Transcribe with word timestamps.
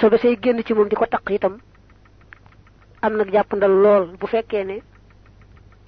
sobe 0.00 0.18
say 0.18 0.36
génn 0.42 0.62
ci 0.64 0.74
moom 0.74 0.88
di 0.88 0.96
taq 0.96 1.30
itam 1.30 1.58
am 3.02 3.16
nag 3.16 3.30
jàppandal 3.32 3.70
lool 3.82 4.16
bu 4.20 4.26
fekkee 4.26 4.64
ne 4.64 4.76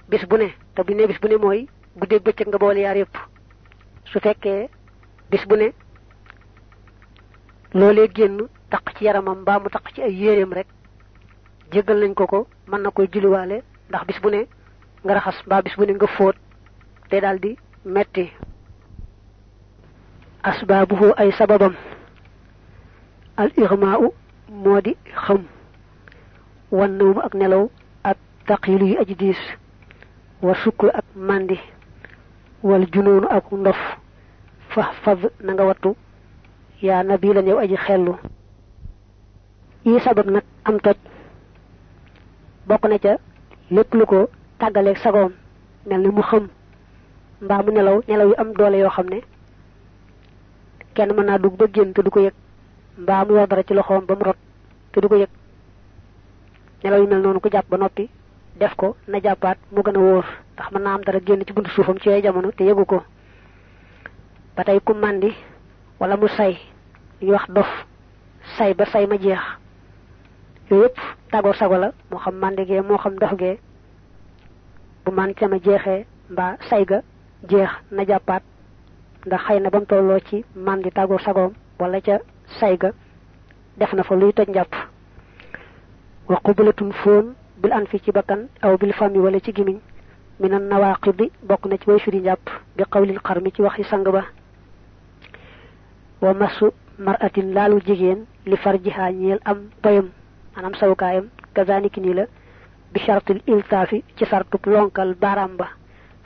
bis 0.09 0.25
bu 0.29 0.37
ne 0.37 0.47
te 0.75 0.83
bu 0.83 0.93
ne 0.95 1.07
bis 1.07 1.19
bu 1.21 1.27
ne 1.27 1.37
mooy 1.37 1.67
guddeeg 1.97 2.23
bëccëg 2.23 2.47
nga 2.47 2.57
boole 2.57 2.79
yaar 2.79 2.97
yépp 2.97 3.15
su 4.11 4.19
fekkee 4.19 4.69
bis 5.31 5.45
bu 5.47 5.55
ne 5.55 5.67
loolee 7.73 8.09
génn 8.13 8.47
taq 8.69 8.93
ci 8.97 9.05
yaramam 9.05 9.39
mbaa 9.41 9.59
mu 9.59 9.69
taq 9.69 9.93
ci 9.93 10.01
ay 10.01 10.13
yéreem 10.13 10.53
rek 10.53 10.67
jéggal 11.71 11.99
nañ 11.99 12.13
ko 12.13 12.27
ko 12.27 12.47
mën 12.67 12.81
na 12.81 12.91
koy 12.91 13.07
julliwaale 13.11 13.63
ndax 13.89 14.05
bis 14.07 14.19
bu 14.21 14.29
ne 14.29 14.41
nga 15.03 15.13
raxas 15.13 15.45
mbaa 15.45 15.61
bis 15.61 15.75
bu 15.77 15.85
ne 15.85 15.93
nga 15.93 16.07
fóot 16.07 16.35
te 17.09 17.19
daldi 17.21 17.57
metti. 17.85 18.31
Asbaabuhu 20.43 21.13
ay 21.17 21.31
sababam 21.37 21.75
al 23.41 23.51
igmaa'u 23.63 24.07
moo 24.63 24.79
di 24.85 24.91
xam. 25.23 25.41
Wan 26.77 26.91
nawmu 26.97 27.19
ak 27.25 27.33
nelaw 27.39 27.63
yi 28.67 28.97
aji 29.01 29.15
diis. 29.21 29.41
Wa 30.45 30.53
sukkur 30.63 30.89
ak 30.99 31.05
mandi 31.15 31.57
wal 32.67 32.83
junoonu 32.93 33.27
ak 33.37 33.45
ndof. 33.51 33.81
Fa 34.71 34.83
fad 35.03 35.21
na 35.45 35.53
nga 35.53 35.65
wattu. 35.69 35.95
Yaa 36.85 37.03
nabilan 37.03 37.47
yow 37.49 37.59
aji 37.63 37.77
xellu. 37.85 38.13
Yi 39.85 39.99
sabab 39.99 40.27
nag 40.29 40.43
am 40.67 40.77
toj. 40.79 40.97
Bokk 42.67 42.85
na 42.89 42.97
ca 43.03 43.13
lépp 43.71 43.93
lu 43.93 44.05
ko 44.05 44.29
tàggaleeg 44.59 44.97
sagoom. 44.97 45.31
Mel 45.87 46.01
ni 46.01 46.09
mu 46.09 46.21
xam. 46.21 46.47
Mbaa 47.41 47.63
mu 47.63 47.71
nelaw 47.71 47.97
nelaw 48.07 48.27
yu 48.29 48.35
am 48.37 48.53
doole 48.53 48.77
yoo 48.77 48.89
xam 48.95 49.07
ne 49.09 49.19
kenn 50.95 51.09
mën 51.15 51.25
naa 51.25 51.37
dugg 51.39 51.55
ba 51.57 51.65
du 51.67 52.11
ko 52.11 52.19
yëg 52.19 52.33
mbaa 53.01 53.25
mu 53.25 53.33
yor 53.35 53.47
dara 53.47 53.63
ci 53.63 53.73
loxoom 53.73 54.05
ba 54.05 54.15
mu 54.15 54.23
rot 54.23 54.37
te 54.91 54.99
du 55.01 55.07
ko 55.09 55.15
yëg. 55.15 55.29
Nelaw 56.83 56.99
yu 57.01 57.07
mel 57.07 57.21
noonu 57.21 57.39
ku 57.39 57.49
jàpp 57.49 57.69
ba 57.69 57.77
noppi 57.77 58.09
def 58.59 58.75
ko 58.75 58.95
na 59.07 59.19
jàppaat 59.21 59.57
mu 59.71 59.81
gën 59.81 59.95
a 59.95 59.99
wóor. 59.99 60.25
Ndax 60.53 60.67
mën 60.71 60.81
naa 60.83 60.93
am 60.95 61.01
dara 61.03 61.19
génn 61.25 61.43
ci 61.45 61.53
buntu 61.53 61.69
suufam 61.71 61.97
ci 61.99 62.09
ay 62.09 62.21
jamono 62.21 62.51
te 62.51 62.63
yëgu 62.63 62.85
ko. 62.85 63.03
Ba 64.55 64.63
ku 64.85 64.93
màndi 64.93 65.31
wala 65.99 66.15
mu 66.17 66.27
say 66.27 66.57
li 67.21 67.31
wax 67.31 67.45
dof 67.49 67.69
say 68.57 68.73
ba 68.73 68.85
say 68.85 69.05
ma 69.07 69.17
jeex. 69.17 69.39
Yooyu 70.69 70.83
yëpp 70.83 71.55
sago 71.59 71.77
la 71.77 71.91
moo 72.11 72.19
xam 72.19 72.35
màndi 72.35 72.65
gee 72.65 72.81
moo 72.81 72.97
xam 72.97 73.15
dof 73.17 73.33
gee. 73.39 73.59
Bu 75.05 75.11
man 75.11 75.33
ca 75.33 75.47
ma 75.47 75.57
jeexee 75.59 76.05
mbaa 76.29 76.57
say 76.69 76.85
ga 76.85 77.01
jeex 77.49 77.69
na 77.91 78.03
jàppaat. 78.05 78.43
Ndax 79.25 79.41
xëy 79.45 79.59
na 79.59 79.69
ba 79.69 79.79
mu 79.79 79.85
tolloo 79.85 80.19
ci 80.19 80.43
màndi 80.55 80.89
tàggoo 80.91 81.19
sagoom 81.19 81.53
wala 81.79 82.01
ca 82.01 82.19
say 82.59 82.77
ga 82.77 82.91
def 83.77 83.93
na 83.93 84.03
fa 84.03 84.15
luy 84.15 84.33
toj 84.33 84.47
njàpp. 84.49 84.73
Wa 86.29 86.37
qublatun 86.43 86.91
fóon 86.91 87.35
bil 87.61 87.73
an 87.73 87.85
ci 87.87 88.11
bakkan 88.11 88.47
aw 88.61 88.77
bil 88.77 88.93
fami 88.93 89.19
wala 89.19 89.39
ci 89.39 89.51
gimiñ 89.53 89.79
minan 90.39 90.67
nawaqidi 90.69 91.31
bokk 91.43 91.65
na 91.65 91.77
ci 91.77 91.89
way 91.89 91.99
firi 91.99 92.19
njàpp 92.21 92.49
bi 92.75 92.83
qawlil 92.89 93.19
xarmi 93.23 93.51
ci 93.51 93.61
waxi 93.61 93.83
sang 93.83 94.03
ba. 94.03 94.23
Wa 96.21 96.33
masu 96.33 96.71
maratin 96.99 97.53
laalu 97.53 97.79
jigéen 97.85 98.25
li 98.45 98.57
farjiha 98.57 99.11
ñeel 99.11 99.39
am 99.45 99.69
toyam 99.81 100.09
maanaam 100.55 100.73
sawukaayam 100.75 101.29
kazaniki 101.53 101.99
nii 102.01 102.13
la 102.13 102.25
bi 102.93 102.99
shartil 102.99 103.41
iltaafi 103.47 104.03
ci 104.17 104.25
sartub 104.25 104.65
lonkal 104.65 105.15
baaraam 105.15 105.57
ba. 105.57 105.67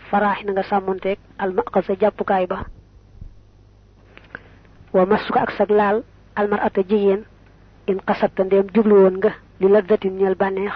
Faraax 0.09 0.43
na 0.45 0.51
nga 0.51 0.63
sàmmonteeg 0.63 1.17
almaqasa 1.37 1.93
jàppukaay 1.99 2.47
ba. 2.47 2.65
Wa 4.93 5.05
masuka 5.05 5.41
ak 5.41 5.69
laal 5.69 6.03
almarata 6.35 6.81
jigéen 6.89 7.23
in 7.87 7.99
xasatta 8.07 8.43
ndeem 8.43 8.67
jublu 8.73 8.95
woon 9.01 9.17
nga 9.17 9.31
li 9.59 9.67
la 9.69 9.81
datin 9.81 10.17
ñeel 10.17 10.35
bànneex 10.35 10.73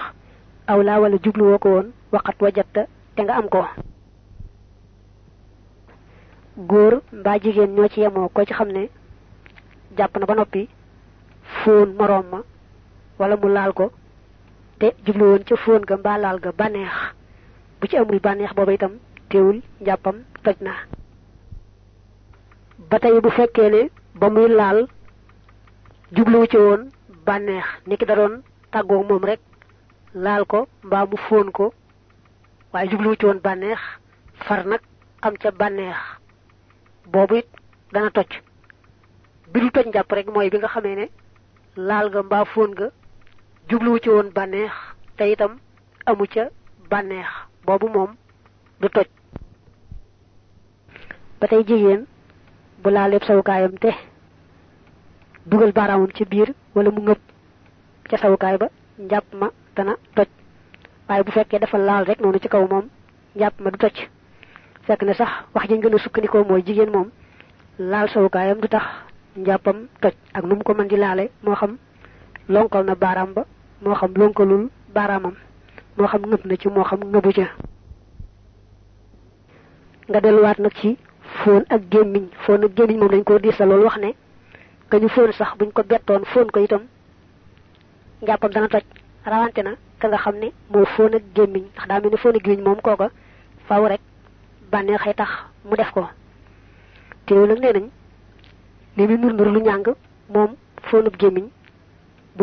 aw 0.68 0.82
laa 0.84 1.00
wala 1.00 1.18
jubluwoo 1.24 1.58
ko 1.60 1.70
woon 1.70 1.88
waxat 2.12 2.42
wajatta 2.42 2.82
te 3.16 3.22
nga 3.24 3.34
am 3.36 3.48
ko. 3.50 3.66
Góor 6.70 6.94
mbaa 7.20 7.40
jigéen 7.44 7.74
ñoo 7.76 7.88
ci 7.90 8.02
yemoo 8.02 8.30
ko 8.30 8.46
ci 8.46 8.54
xam 8.54 8.70
ne 8.72 8.90
jàpp 9.98 10.18
na 10.18 10.26
ba 10.26 10.36
noppi 10.36 10.68
fóon 11.64 11.90
moroom 11.98 12.26
ma 12.32 12.40
wala 13.20 13.36
mu 13.38 13.48
laal 13.50 13.74
ko 13.74 13.92
te 14.80 14.88
jublu 15.06 15.24
woon 15.26 15.44
ca 15.48 15.56
fóon 15.56 15.82
ga 15.88 15.98
mbaa 15.98 16.18
laal 16.18 16.40
ga 16.40 16.52
bànneex. 16.52 16.94
Bu 17.80 17.88
ci 17.88 17.98
amul 17.98 18.20
bànneex 18.20 18.54
booba 18.56 18.74
itam 18.74 18.94
teewul 19.30 19.62
njàppam 19.82 20.16
toj 20.44 20.56
na. 20.62 20.72
Ba 22.90 23.00
tey 23.00 23.20
bu 23.22 23.30
fekkee 23.30 23.70
ne 23.70 23.90
ba 24.20 24.30
muy 24.30 24.48
laal 24.50 24.88
jubluwu 26.16 26.46
ci 26.52 26.58
woon 26.58 26.82
bànneex 27.26 27.66
niki 27.88 28.06
da 28.06 28.16
doon 28.16 28.42
tàggoog 28.72 29.06
moom 29.10 29.24
rek 29.30 29.40
laal 30.14 30.44
ko 30.46 30.68
mbaa 30.84 31.06
mu 31.06 31.18
fóon 31.28 31.52
ko. 31.52 31.74
Waaye 32.74 32.90
jubluwu 32.90 33.16
ci 33.20 33.26
woon 33.26 33.40
bànneex 33.46 33.80
far 34.46 34.66
nag 34.66 34.82
am 35.22 35.36
ca 35.42 35.52
bànneex. 35.52 35.98
Boobu 37.12 37.38
dana 37.94 38.10
toj. 38.12 38.30
Bi 39.52 39.60
du 39.60 39.70
toj 39.72 39.86
njàpp 39.88 40.12
rek 40.12 40.28
mooy 40.34 40.50
bi 40.50 40.58
nga 40.58 40.82
ne 40.84 41.06
laal 41.76 42.10
nga 42.10 42.22
mbaa 42.24 42.46
fóon 42.46 42.72
nga. 42.72 42.88
Jubluwu 43.70 44.00
ci 44.04 44.10
woon 44.10 44.30
bànneex 44.36 44.72
te 45.18 45.24
itam 45.32 45.60
amu 46.06 46.26
ca 46.34 46.44
bànneex. 46.90 47.28
Boobu 47.66 47.88
moom 47.90 48.12
du 48.82 48.90
toj. 48.90 49.08
Bu 52.84 52.90
dugal 55.46 55.72
baaraamam 55.72 56.08
ci 56.16 56.26
biir 56.26 56.54
wala 56.76 56.92
mu 56.92 57.02
ngëb 57.02 57.18
ca 58.10 58.18
sawukaay 58.18 58.58
ba 58.58 58.68
njàpp 59.00 59.34
ma 59.34 59.50
dana 59.76 59.96
toj. 60.16 60.28
Waaye 61.08 61.24
bu 61.24 61.32
fekkee 61.32 61.60
dafa 61.60 61.78
laal 61.78 62.06
rek 62.06 62.20
noonu 62.22 62.40
ci 62.40 62.48
kaw 62.50 62.68
moom 62.68 62.86
njàpp 63.36 63.60
ma 63.62 63.72
du 63.72 63.78
toj. 63.78 64.08
Fekk 64.86 65.04
ne 65.04 65.14
sax 65.14 65.30
wax 65.54 65.68
ji 65.70 65.78
gën 65.80 65.96
a 65.96 65.98
sukkandikoo 65.98 66.44
mooy 66.44 66.62
jigéen 66.66 66.90
moom 66.92 67.10
laal 67.80 68.10
sawukaayam 68.10 68.60
du 68.62 68.68
tax 68.68 68.84
njàppam 69.38 69.88
toj. 70.02 70.14
Ak 70.34 70.44
nu 70.44 70.56
mu 70.56 70.64
ko 70.64 70.74
mën 70.74 70.88
di 70.88 70.96
laale 70.98 71.30
moo 71.44 71.56
xam 71.56 71.78
lonkal 72.50 72.84
na 72.86 72.96
baaraam 72.96 73.34
ba 73.34 73.46
moo 73.82 73.96
xam 73.96 74.14
lonkalul 74.16 74.70
baaraamam 74.94 75.34
moo 75.98 76.08
xam 76.08 76.22
ngëb 76.22 76.46
na 76.46 76.56
ci 76.58 76.68
moo 76.70 76.84
xam 76.84 77.00
ngëbu 77.00 77.32
ca. 77.34 77.48
Nga 80.10 80.20
delluwaat 80.22 80.60
nag 80.60 80.74
ci 80.82 80.98
fóon 81.44 81.64
ak 81.70 81.82
gémmiñ. 81.92 82.26
Fóon 82.46 82.64
ak 82.66 82.72
gémmiñ 82.76 82.98
moom 83.00 83.10
dañ 83.12 83.24
koo 83.24 83.40
diis 83.40 83.58
la 83.60 83.66
loolu 83.66 83.84
wax 83.84 83.98
ne 83.98 84.14
ka 84.90 84.98
ñu 85.00 85.08
fóon 85.10 85.32
sax 85.34 85.58
buñ 85.58 85.72
ko 85.72 85.84
bettoon 85.84 86.24
fóon 86.26 86.48
ko 86.52 86.60
itam 86.60 86.84
njàppam 88.22 88.52
dana 88.52 88.68
toj. 88.68 88.84
Rawante 89.26 89.62
na 89.64 89.72
ka 90.00 90.08
nga 90.08 90.18
xam 90.18 90.36
ne 90.40 90.48
moo 90.72 90.86
fóon 90.86 91.14
ak 91.16 91.24
gémmiñ 91.36 91.64
ndax 91.74 91.88
daa 91.88 92.00
mel 92.00 92.12
ni 92.12 92.18
fóon 92.18 92.36
ak 92.36 92.44
gémmiñ 92.46 92.64
moom 92.64 92.82
kooka 92.82 93.10
faaw 93.68 93.86
rek 93.88 94.02
bànneex 94.72 95.02
ay 95.08 95.14
tax 95.14 95.30
mu 95.66 95.76
def 95.76 95.92
ko. 95.92 96.08
Teew 97.26 97.46
nag 97.46 97.60
nee 97.60 97.74
nañ 97.74 97.88
li 98.98 99.08
muy 99.08 99.18
nur 99.18 99.34
nur 99.34 99.48
lu 99.54 99.60
ñàng 99.62 99.84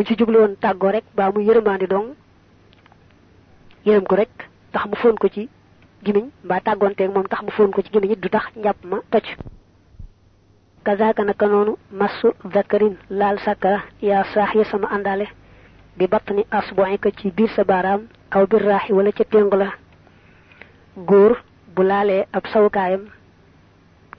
ci 0.04 0.14
jublu 0.18 0.38
rek 0.90 1.04
mu 1.32 1.40
dong 1.86 2.14
yërëm 3.86 4.04
ko 4.06 4.14
rek 4.16 4.30
tax 4.72 4.84
mu 4.86 4.94
fóon 4.96 5.16
ko 5.18 5.28
ci 5.28 5.48
gimiñ 6.04 6.30
mbaa 6.44 6.60
tàggoonteeg 6.60 7.10
moom 7.14 7.26
tax 7.28 7.42
mu 7.42 7.50
fóon 7.50 7.70
ko 7.72 7.82
ci 7.82 7.90
gimiñ 7.92 8.14
du 8.20 8.28
tax 8.28 8.44
njàpp 8.56 8.84
ma 8.84 8.98
toj 9.10 9.24
kazaka 10.86 11.22
naka 11.24 11.46
noonu 11.52 11.72
masu 12.00 12.28
zakarin 12.54 12.94
laal 13.20 13.38
sakara 13.46 13.80
yaa 14.08 14.24
saax 14.32 14.50
ya 14.58 14.64
sama 14.70 14.86
àndaale 14.96 15.26
bi 15.98 16.06
batt 16.12 16.30
ni 16.36 16.42
asboin 16.58 16.98
ko 16.98 17.08
ci 17.18 17.30
biir 17.36 17.50
sa 17.56 17.64
baaraam 17.64 18.02
aw 18.36 18.46
biir 18.46 18.62
raaxi 18.70 18.92
wala 18.92 19.10
ca 19.12 19.24
téngu 19.24 19.56
la 19.62 19.68
góor 21.08 21.32
bu 21.74 21.82
laalee 21.82 22.26
ab 22.32 22.44
sawukaayam 22.52 23.02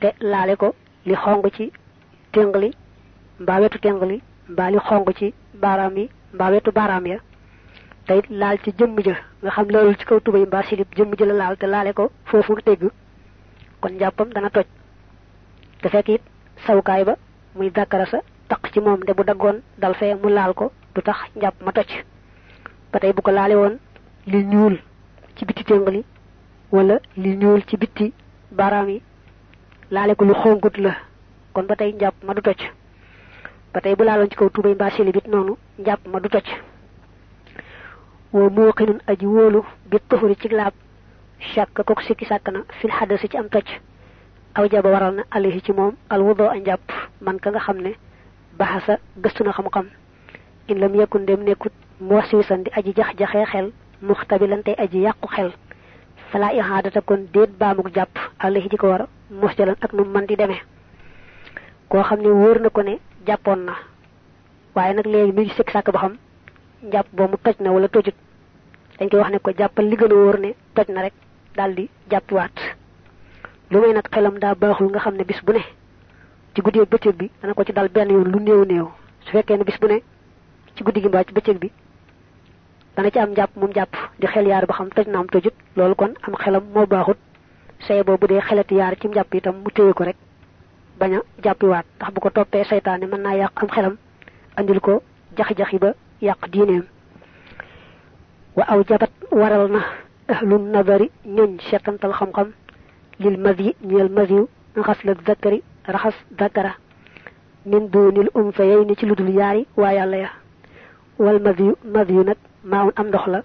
te 0.01 0.07
laale 0.31 0.55
ko 0.61 0.67
li 1.05 1.15
xong 1.23 1.43
ci 1.55 1.71
téngli 2.33 2.69
mbaa 3.39 3.59
wetu 3.61 3.79
téngli 3.79 4.21
mbaa 4.49 4.69
li 4.71 4.79
xong 4.89 5.05
ci 5.19 5.33
baaraam 5.61 5.97
yi 5.97 6.09
mbaa 6.33 6.51
wetu 6.51 6.71
baaraam 6.71 7.05
ya 7.07 7.17
te 8.07 8.17
it 8.19 8.25
laal 8.29 8.57
ci 8.63 8.71
jëmm 8.77 8.99
ja 9.05 9.15
nga 9.41 9.51
xam 9.51 9.67
loolu 9.73 9.95
ci 9.99 10.05
kaw 10.05 10.19
tubay 10.19 10.45
mbaa 10.45 10.63
silib 10.63 10.87
jëmm 10.97 11.11
ja 11.19 11.25
la 11.25 11.33
laal 11.33 11.57
te 11.57 11.65
laale 11.67 11.93
ko 11.93 12.11
foofu 12.25 12.55
tégg 12.65 12.83
kon 13.81 13.89
njàppam 13.95 14.29
dana 14.35 14.49
toj 14.49 14.65
te 15.81 15.89
fekk 15.89 16.09
it 16.09 16.21
sawukaay 16.65 17.03
ba? 17.05 17.15
Muy 17.55 17.69
dàkkara 17.71 18.05
sa 18.05 18.19
taq 18.49 18.71
ci 18.73 18.79
moom 18.79 18.99
de 19.05 19.13
bu 19.13 19.23
daggoon 19.23 19.61
dal 19.77 19.93
fee 19.95 20.15
mu 20.15 20.29
laal 20.29 20.53
ko 20.53 20.71
du 20.95 21.01
tax 21.01 21.17
njàpp 21.35 21.61
ma 21.65 21.71
toj. 21.71 21.89
Ba 22.91 22.99
tey 22.99 23.13
bu 23.13 23.21
ko 23.21 23.31
laale 23.31 23.55
woon 23.55 23.77
li 24.27 24.43
ñuul 24.45 24.77
ci 25.35 25.45
bitti 25.45 25.63
téngli 25.63 26.03
wala 26.71 26.99
li 27.17 27.35
ñuul 27.37 27.61
ci 27.67 27.77
bitti 27.77 28.13
baaraam 28.51 28.89
yi 28.89 29.01
laale 29.91 30.15
ko 30.15 30.25
lu 30.25 30.33
xongut 30.33 30.77
la 30.77 30.95
kon 31.53 31.63
ba 31.67 31.75
tey 31.75 31.93
njàpp 31.93 32.23
ma 32.23 32.33
du 32.33 32.41
toj. 32.41 32.59
Ba 33.73 33.81
tey 33.81 33.95
bu 33.95 34.03
laaloon 34.03 34.29
ci 34.29 34.35
kaw 34.35 34.49
tubay 34.49 34.73
mbaa 34.73 34.89
silib 34.91 35.15
it 35.15 35.27
noonu 35.27 35.57
njàpp 35.79 36.07
ma 36.07 36.19
du 36.19 36.29
toj. 36.29 36.45
Woo 38.33 38.49
muuqinun 38.49 38.99
aji 39.07 39.25
wóolu 39.25 39.63
bi 39.89 39.97
tuxuri 40.09 40.35
ci 40.35 40.47
laab 40.49 40.73
sikki 42.07 42.25
sàkk 42.25 42.49
fil 42.79 42.91
xadasi 42.91 43.27
ci 43.29 43.37
am 43.37 43.49
toj 43.49 43.65
aw 44.57 44.65
jaba 44.73 44.89
waral 44.89 45.13
na 45.15 45.23
alayhi 45.31 45.61
ci 45.61 45.71
moom 45.71 45.93
al 46.09 46.21
wudo 46.21 46.49
a 46.49 46.57
man 47.21 47.37
ka 47.39 47.51
nga 47.51 47.59
xam 47.59 47.77
ne 47.77 47.91
baxasa 48.57 48.97
gëstu 49.21 49.43
na 49.43 49.51
xam-xam. 49.53 49.85
In 50.67 50.79
lam 50.79 50.95
yakun 50.95 51.25
dem 51.25 51.43
nekkut 51.45 51.71
moosiwisan 52.01 52.63
di 52.63 52.71
aji 52.73 52.93
jax-jaxee 52.97 53.45
xel 53.51 53.71
muxtabilan 54.01 54.63
tey 54.63 54.73
aji 54.77 54.99
xel. 55.27 55.51
Fala 56.31 56.53
kon 57.01 57.27
baamuk 57.59 57.93
jàpp 57.93 58.17
alayhi 58.39 58.69
ji 58.69 58.77
ko 58.77 58.87
war 58.87 59.07
musjalan 59.29 59.75
ak 59.81 59.93
nu 59.93 60.03
man 60.03 60.25
di 60.25 60.35
demee. 60.35 60.61
Koo 61.89 62.01
xam 62.03 62.19
ne 62.21 62.29
na 62.59 62.69
ko 62.69 62.81
ne 62.81 62.97
jàppoon 63.27 63.59
na. 63.65 63.73
Waaye 64.75 64.93
nag 64.93 65.05
léegi 65.05 65.31
mi 65.33 65.49
sikk 65.49 65.69
sàkk 65.69 65.91
ba 65.93 65.99
xam 65.99 66.17
boo 67.13 67.27
mu 67.27 67.37
na 67.59 67.71
wala 67.71 67.87
tojut. 67.87 68.15
Dañ 68.99 69.09
koy 69.09 69.19
wax 69.19 69.31
ne 69.31 69.39
ko 69.39 69.51
jàppal 69.57 69.85
li 69.85 69.95
gën 69.95 70.11
ne 70.41 70.53
rek 71.01 71.13
daal 71.55 71.75
di 71.75 71.89
lu 73.71 73.79
may 73.81 73.93
nag 73.93 74.07
xelam 74.13 74.35
daa 74.39 74.55
baaxul 74.55 74.89
nga 74.91 74.99
xam 74.99 75.15
ne 75.17 75.23
bis 75.23 75.41
bu 75.45 75.51
ne 75.53 75.59
ci 76.55 76.61
guddi 76.61 76.79
bëccëg 76.79 77.15
bi 77.19 77.29
dana 77.41 77.53
ko 77.53 77.63
ci 77.63 77.73
dal 77.73 77.89
benn 77.89 78.09
yoon 78.09 78.31
lu 78.31 78.39
néew 78.39 78.65
néew. 78.65 78.87
Su 79.25 79.31
fekkee 79.31 79.57
ne 79.57 79.63
bis 79.63 79.77
bu 79.79 79.87
ne 79.87 80.01
ci 80.75 80.83
guddi 80.83 81.01
gi 81.01 81.07
mbaa 81.07 81.23
ci 81.23 81.33
bëccëg 81.33 81.57
bi 81.59 81.71
dana 82.95 83.11
ci 83.11 83.19
am 83.19 83.33
jàpp 83.35 83.55
moom 83.55 83.71
jàpp 83.73 83.93
di 84.19 84.27
xel 84.27 84.47
yaar 84.47 84.65
ba 84.65 84.73
xam 84.73 84.89
toj 84.89 85.07
na 85.07 85.19
am 85.19 85.27
tojut. 85.27 85.53
Loolu 85.75 85.95
kon 85.95 86.13
am 86.23 86.35
xelam 86.35 86.63
moo 86.73 86.85
baaxut. 86.85 87.17
Say 87.87 88.03
boobu 88.03 88.27
dee 88.27 88.39
xelati 88.41 88.75
yaar 88.75 88.95
ci 88.99 89.07
jàpp 89.13 89.33
itam 89.35 89.55
mu 89.63 89.69
téye 89.71 89.93
ko 89.93 90.03
rek 90.03 90.15
bañ 90.99 91.13
a 91.15 91.19
jàppiwaat. 91.43 91.85
Ndax 91.99 92.13
bu 92.13 92.19
ko 92.21 92.29
toppee 92.29 92.63
saytaane 92.63 93.05
mën 93.05 93.21
naa 93.21 93.35
yàq 93.35 93.51
am 93.63 93.67
xelam 93.69 93.97
andil 94.55 94.79
ko 94.79 95.01
jaxi-jaxi 95.37 95.77
ba 95.79 95.93
yàq 96.21 96.49
diineem. 96.49 96.85
Wa 98.55 98.63
aw 98.67 98.81
jabat 98.87 99.11
waral 99.31 99.69
na 99.69 99.81
ahlun 100.27 100.71
nadari 100.71 101.11
ñoñ 101.25 101.59
setantal 101.69 102.13
xam-xam 102.13 102.51
للمذي 103.19 103.75
للمذي 103.81 104.47
غسل 104.77 105.09
الذكر 105.09 105.61
رخص 105.89 106.13
ذكره 106.41 106.75
من 107.65 107.89
دون 107.89 108.17
الأنفيين 108.17 108.95
تلد 108.95 109.21
الياري 109.21 109.65
ويا 109.77 110.05
ليا 110.05 110.29
والمذي 111.19 111.75
مذي 111.85 112.13
نك 112.13 112.37
ماء 112.63 112.93
أم 112.99 113.11
دخل 113.11 113.43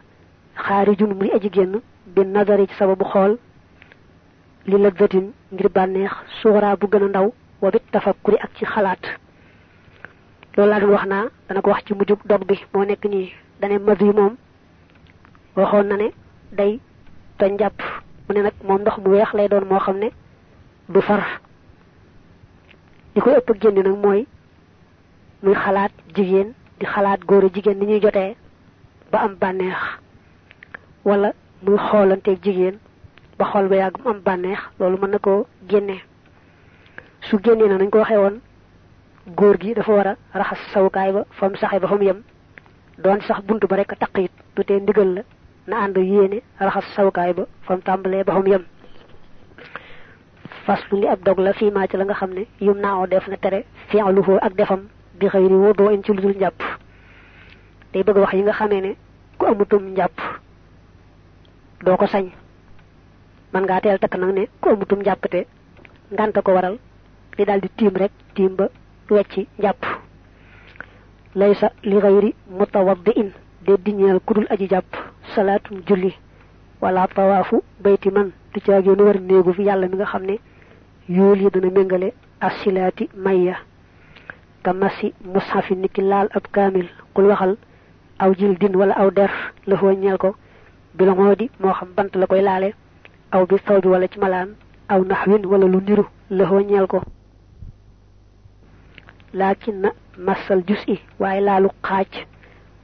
خارج 0.57 1.03
من 1.03 1.31
أجيجن 1.33 1.81
بالنظر 2.17 2.67
سبب 2.79 3.03
خال 3.03 3.39
للذة 4.69 5.31
غير 5.53 5.69
بانيخ 5.69 6.23
صغرى 6.43 6.77
بغن 6.77 7.13
نو 7.13 7.33
وبالتفكر 7.63 8.35
أكي 8.45 8.67
خلات 8.67 9.07
لولا 10.59 10.79
روحنا 10.79 11.31
دانك 11.49 11.67
واحد 11.69 11.83
مجوب 11.91 12.19
دوب 12.25 12.47
بي 12.47 12.59
مونك 12.75 13.07
ني 13.07 13.33
داني 13.61 13.79
مذي 13.79 14.05
موم 14.05 14.37
وخون 15.57 15.89
ناني 15.89 16.13
داي 16.53 16.81
تنجاب 17.39 17.73
mu 18.33 18.39
ne 18.39 18.45
nag 18.49 18.55
moom 18.65 18.81
ndox 18.81 18.97
mu 19.03 19.09
weex 19.13 19.31
lay 19.37 19.49
doon 19.49 19.65
moo 19.69 19.79
xam 19.85 19.97
ne 20.01 20.09
du 20.89 21.01
far 21.03 21.23
li 23.15 23.21
koy 23.21 23.35
ëpp 23.37 23.51
génn 23.61 23.75
nag 23.85 23.97
mooy 24.05 24.21
muy 25.43 25.55
xalaat 25.55 25.93
jigéen 26.15 26.49
di 26.79 26.87
xalaat 26.87 27.21
góor 27.29 27.45
jigéen 27.55 27.79
ni 27.79 27.87
ñuy 27.87 28.01
jotee 28.01 28.37
ba 29.11 29.19
am 29.25 29.35
bànneex. 29.41 29.77
wala 31.05 31.33
muy 31.63 31.77
xoolanteeg 31.79 32.39
jigéen 32.45 32.77
ba 33.39 33.45
xool 33.53 33.69
ba 33.69 33.77
yàgg 33.77 33.97
mu 34.03 34.11
am 34.11 34.21
bànneex 34.27 34.61
loolu 34.79 34.97
mën 34.99 35.11
na 35.11 35.19
koo 35.19 35.47
génne. 35.69 35.97
su 37.21 37.37
génnee 37.45 37.69
na 37.69 37.77
nañ 37.79 37.91
ko 37.91 37.99
waxee 37.99 38.17
woon 38.19 38.41
góor 39.37 39.57
gi 39.61 39.75
dafa 39.75 39.93
war 39.93 40.07
a 40.07 40.17
raxas 40.39 40.59
sawukaay 40.73 41.13
ba 41.13 41.25
fa 41.31 41.49
mu 41.49 41.57
saxee 41.57 41.81
ba 41.81 41.89
fa 41.89 41.97
mu 41.97 42.05
yem. 42.05 42.23
doon 42.99 43.21
sax 43.21 43.41
bunt 43.45 43.61
ba 43.69 43.77
rek 43.77 43.93
taq 43.99 44.19
it 44.19 44.33
du 44.57 44.63
ndigal 44.81 45.15
la 45.17 45.23
na 45.67 45.77
ànd 45.85 45.97
yéene 45.97 46.43
raxas 46.59 46.87
sawukaay 46.95 47.33
ba 47.33 47.45
fa 47.67 47.75
mu 47.77 47.83
tàmbalee 47.83 48.25
ba 48.25 48.35
mu 48.39 48.49
yem. 48.51 48.65
Fas 50.67 50.81
li 50.93 51.07
ab 51.07 51.23
dog 51.25 51.39
la 51.39 51.53
fii 51.53 51.71
maa 51.71 51.87
ci 51.87 51.97
la 51.97 52.05
nga 52.05 52.15
xam 52.15 52.31
ne 52.35 52.47
yum 52.61 52.79
naaw 52.79 53.07
def 53.07 53.27
na 53.29 53.37
tere 53.37 53.65
fi'luhu 53.89 54.39
ak 54.43 54.55
defam 54.55 54.89
bi 55.19 55.27
xëyri 55.29 55.55
woo 55.55 55.73
doo 55.73 55.91
in 55.91 56.03
ci 56.05 56.13
lu 56.13 56.21
dul 56.23 56.37
njàpp. 56.37 56.61
Day 57.93 58.03
bëgg 58.03 58.19
wax 58.19 58.33
yi 58.33 58.43
nga 58.43 58.67
ne 58.69 58.97
ku 59.39 59.47
amutum 59.47 59.83
njàpp 59.93 60.17
doo 61.85 61.97
ko 61.97 62.07
sañ. 62.07 62.27
Man 63.53 63.65
ngaa 63.65 63.81
teel 63.81 63.99
takk 63.99 64.17
nag 64.19 64.33
ne 64.35 64.49
ku 64.61 64.69
amutum 64.71 65.01
njàpp 65.01 65.25
te 65.31 65.47
ko 66.45 66.53
waral 66.53 66.79
li 67.39 67.45
daal 67.45 67.61
di 67.61 67.89
rek 67.89 68.13
tiim 68.35 68.55
ba 68.57 68.69
wecci 69.11 69.47
njàpp. 69.59 69.83
Laysa 71.35 71.71
li 71.83 72.35
mutawaddi'in 72.51 73.31
de 73.67 73.77
diñeel 73.85 74.21
kudul 74.27 74.47
aji 74.51 74.67
jàpp 74.69 74.91
salaatun 75.35 75.83
julli 75.87 76.13
wala 76.81 77.07
tawaafu 77.09 77.63
bayti 77.83 78.11
man 78.11 78.31
du 78.53 78.61
caagéenu 78.61 79.03
war 79.05 79.19
néegu 79.21 79.53
fi 79.53 79.63
yàlla 79.63 79.89
mi 79.89 79.97
nga 79.97 80.07
xam 80.07 80.23
ne 80.27 80.39
yool 81.09 81.41
yi 81.43 81.51
dana 81.51 81.71
méngale 81.71 82.13
asilaati 82.41 83.09
mayya 83.17 83.57
ka 84.63 84.73
masi 84.73 85.15
niki 85.77 86.03
laal 86.03 86.29
ab 86.35 86.45
kaamil 86.53 86.89
kul 87.15 87.27
waxal 87.27 87.57
aw 88.19 88.31
jil 88.35 88.55
din 88.59 88.75
wala 88.77 88.95
aw 88.95 89.11
der 89.11 89.31
la 89.67 89.77
ko 90.19 90.35
bi 90.95 91.05
la 91.05 91.15
moo 91.15 91.35
di 91.35 91.51
xam 91.73 91.89
bant 91.97 92.13
la 92.17 92.27
koy 92.27 92.43
laale 92.43 92.75
aw 93.33 93.47
bi 93.47 93.57
saw 93.67 93.81
wala 93.85 94.07
ci 94.09 94.19
aw 94.89 95.01
wala 95.47 95.67
lu 95.67 95.81
niru 95.81 96.05
la 96.31 96.45
ko 96.87 97.01
laakin 99.33 99.81
na 99.83 99.91
masal 100.19 100.63
jus 100.67 100.83
i 100.89 100.99
waaye 101.19 101.41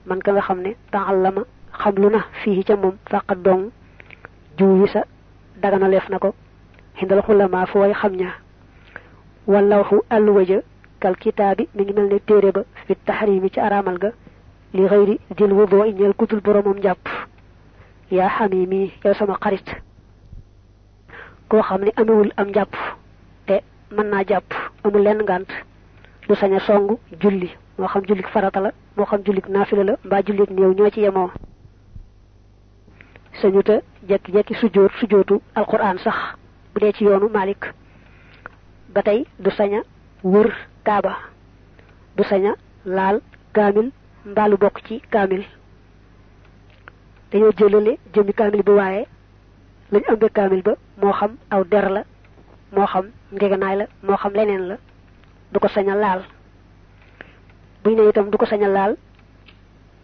man 0.08 0.20
ka 0.24 0.32
nga 0.32 0.42
xam 0.46 0.58
ne 0.64 0.70
taxallama 0.92 1.42
xam 1.80 1.94
lu 2.02 2.08
na 2.10 2.20
fii 2.42 2.64
ca 2.68 2.74
moom 2.76 2.96
fàqat 3.10 3.38
dong 3.46 3.70
jiw 4.58 4.70
yi 4.80 4.86
sa 4.88 5.02
dagana 5.62 5.88
leef 5.88 6.08
na 6.10 6.18
ko 6.18 6.34
xindal 6.98 7.22
xulamaa 7.26 7.66
fu 7.66 7.78
way 7.78 7.92
xam 8.00 8.12
ña 8.20 8.30
wallawxu 9.46 9.96
alluwaja 10.10 10.58
kal 11.00 11.14
kitaabi 11.22 11.68
mi 11.74 11.82
ngi 11.84 11.92
mel 11.92 12.08
ne 12.12 12.18
téere 12.26 12.50
ba 12.52 12.62
fi 12.86 12.94
taxrimi 13.06 13.50
ci 13.50 13.60
araamal 13.60 13.98
ga 13.98 14.10
li 14.74 14.82
xëyri 14.90 15.14
dil 15.36 15.52
wudoo 15.52 15.84
ñeel 15.86 16.14
kutul 16.14 16.40
boromam 16.40 16.78
jàpp 16.82 17.04
yaa 18.10 18.28
xamimi 18.36 18.92
yow 19.04 19.14
sama 19.14 19.36
xarit. 19.42 19.68
Koo 21.48 21.62
xam 21.62 21.80
ne 21.84 21.90
amewul 21.96 22.30
am 22.36 22.48
jàpp 22.54 22.72
te 23.46 23.60
mën 23.94 24.06
naa 24.10 24.24
jàpp 24.28 24.48
amul 24.84 25.02
lenn 25.02 25.22
ngànt 25.22 25.50
sañ 26.40 26.52
a 26.56 26.60
julli 27.20 27.50
moo 27.78 27.86
xam 27.88 28.02
jullik 28.08 28.28
farata 28.28 28.60
la 28.60 28.70
moo 28.96 29.06
xam 29.06 29.20
jullik 29.26 29.48
naafila 29.48 29.84
la 29.84 29.94
mbaa 30.04 30.22
jullik 30.26 30.50
néew 30.50 30.72
ñoo 30.74 30.90
ci 30.90 31.00
yemoo. 31.00 31.30
Sañuta 33.40 33.74
jekki-jekki 34.08 34.54
sujjóot 34.54 34.92
sujjóotu 35.00 35.40
alquran 35.54 35.98
sax 35.98 36.16
bu 36.74 36.80
dee 36.80 36.92
ci 36.92 37.04
yoonu 37.04 37.28
malik 37.28 37.72
ba 38.94 39.02
tey 39.02 39.24
du 39.38 39.50
saña 39.50 39.80
wër 40.24 40.48
kaaba 40.84 41.12
du 42.16 42.22
saña 42.24 42.52
laal 42.84 43.20
kaamil 43.52 43.90
mbaalu 44.26 44.56
bokk 44.56 44.78
ci 44.86 45.00
kaamil. 45.10 45.44
Dañoo 47.30 47.52
jëlale 47.58 47.98
jëmmi 48.14 48.32
kaamil 48.32 48.62
bi 48.62 48.72
waaye 48.72 49.06
lañ 49.92 50.02
ëmbe 50.12 50.28
kaamil 50.32 50.62
ba 50.62 50.74
moo 51.00 51.12
xam 51.12 51.32
aw 51.50 51.64
der 51.64 51.90
la 51.90 52.02
moo 52.72 52.86
xam 52.86 53.06
ngeganaay 53.32 53.76
la 53.76 53.86
moo 54.02 54.16
xam 54.16 54.32
leneen 54.34 54.66
la 54.68 54.76
du 55.52 55.58
saña 55.68 55.94
laal 55.94 56.22
buñ 57.88 57.96
ne 57.96 58.08
itam 58.10 58.28
du 58.30 58.36
ko 58.38 58.44
laal. 58.76 58.96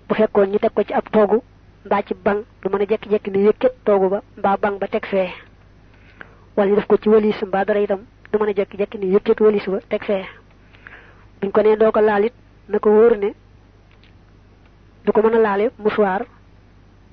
Bu 0.09 0.15
fekkoon 0.15 0.47
ñu 0.53 0.59
teg 0.59 0.73
ko 0.75 0.83
ci 0.83 0.93
ab 0.95 1.05
toogu 1.13 1.43
mbaa 1.85 2.03
ci 2.07 2.15
bang 2.15 2.41
du 2.63 2.69
mën 2.69 2.81
a 2.83 2.87
jekki-jekki 2.87 3.31
ne 3.31 3.39
yëkkat 3.47 3.73
toogu 3.85 4.09
ba 4.09 4.23
mbaa 4.39 4.57
bang 4.57 4.79
ba 4.81 4.87
teg 4.89 5.05
fee. 5.07 5.31
Wala 6.57 6.71
ñu 6.71 6.77
def 6.77 6.87
ko 6.87 6.97
ci 6.97 7.09
walis 7.09 7.43
mbaa 7.43 7.65
dara 7.65 7.81
itam 7.81 8.01
du 8.33 8.39
mën 8.39 8.49
a 8.49 8.53
jekki-jekki 8.55 8.99
ne 8.99 9.07
yëkkat 9.15 9.41
walis 9.41 9.67
ba 9.69 9.79
teg 9.91 10.03
fee. 10.05 10.25
Buñ 11.41 11.51
ko 11.53 11.61
nee 11.63 11.77
doo 11.77 11.93
ko 11.93 12.01
laal 12.01 12.25
it 12.25 12.33
na 12.69 12.79
ko 12.79 12.89
wóor 12.91 13.17
ne 13.19 13.35
du 15.05 15.13
ko 15.13 15.21
mën 15.23 15.35
a 15.35 15.39
laale 15.39 15.71
musuwaar 15.79 16.23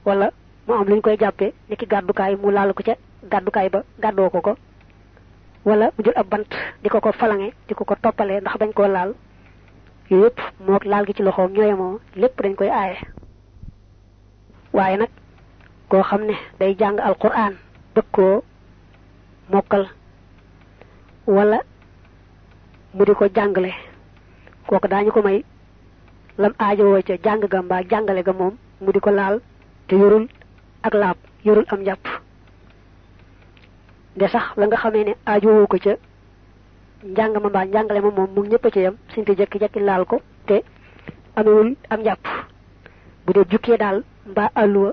wala 0.06 0.32
mu 0.68 0.74
am 0.74 0.88
lu 0.88 0.96
ñu 0.96 1.02
koy 1.02 1.18
jàppee 1.20 1.54
ni 1.70 1.76
ki 1.76 1.86
gàddukaay 1.86 2.36
mu 2.36 2.50
laal 2.52 2.74
ko 2.74 2.84
ca 2.84 2.96
gàddukaay 3.32 3.70
ba 3.70 3.84
gàddoo 4.00 4.30
ko 4.30 4.42
ko. 4.42 4.56
Wala 5.66 5.92
mu 5.98 6.04
jël 6.04 6.16
ab 6.18 6.28
bant 6.30 6.50
di 6.84 6.90
ko 6.90 7.00
ko 7.02 7.12
falange 7.12 7.52
di 7.68 7.74
ko 7.74 7.84
ko 7.86 7.96
toppalee 8.02 8.40
ndax 8.40 8.56
bañ 8.58 8.72
koo 8.74 8.88
laal 8.88 9.14
yooyu 10.12 10.26
yëpp 10.26 10.40
moo 10.68 10.80
laal 10.92 11.06
gi 11.08 11.14
ci 11.14 11.24
loxoom 11.24 11.52
ñooyemoo 11.54 12.00
lépp 12.16 12.42
dañ 12.44 12.56
koy 12.56 12.70
aaye. 12.70 12.98
Waaye 14.74 14.98
nag 14.98 15.10
koo 15.90 16.04
xam 16.04 16.22
ne 16.26 16.36
day 16.60 16.76
jàng 16.80 16.98
alquran 17.00 17.54
bëgg 17.96 18.06
koo 18.12 18.44
mokkal 19.52 19.88
wala 21.28 21.60
mu 22.94 23.06
di 23.06 23.14
ko 23.14 23.26
jàngale 23.36 23.72
kooku 24.68 24.88
daañu 24.88 25.12
ko 25.12 25.22
may 25.22 25.44
lam 26.38 26.54
aajowoo 26.60 27.02
ca 27.08 27.14
jàng 27.24 27.42
ga 27.52 27.62
mbaa 27.62 27.82
jàngale 27.90 28.24
ga 28.24 28.34
moom 28.34 28.56
mu 28.82 28.92
di 28.92 29.00
ko 29.00 29.12
laal 29.12 29.40
te 29.88 29.96
yorul 29.96 30.28
ak 30.84 30.94
laab 30.94 31.18
yorul 31.46 31.66
am 31.68 31.80
njàpp. 31.82 32.06
De 34.16 34.28
sax 34.28 34.44
la 34.58 34.66
nga 34.68 34.78
xamee 34.78 35.04
ne 35.04 35.14
aajowoo 35.26 35.68
ko 35.68 35.78
ca 35.78 35.94
njàng 37.04 37.34
ma 37.44 37.50
mbaa 37.50 37.66
njàngale 37.66 38.00
ma 38.02 38.10
moom 38.18 38.30
mu 38.36 38.42
ñëpp 38.44 38.66
ca 38.74 38.80
yam 38.80 38.96
suñ 39.14 39.24
ko 39.26 39.34
jekki-jekki 39.34 39.80
laal 39.80 40.06
ko 40.06 40.22
te 40.48 40.64
amewul 41.36 41.76
am 41.90 42.00
njàpp. 42.02 42.26
Bu 43.26 43.34
dee 43.34 43.46
jukkee 43.52 43.78
daal 43.78 44.04
mbaa 44.32 44.50
àlluwa 44.56 44.92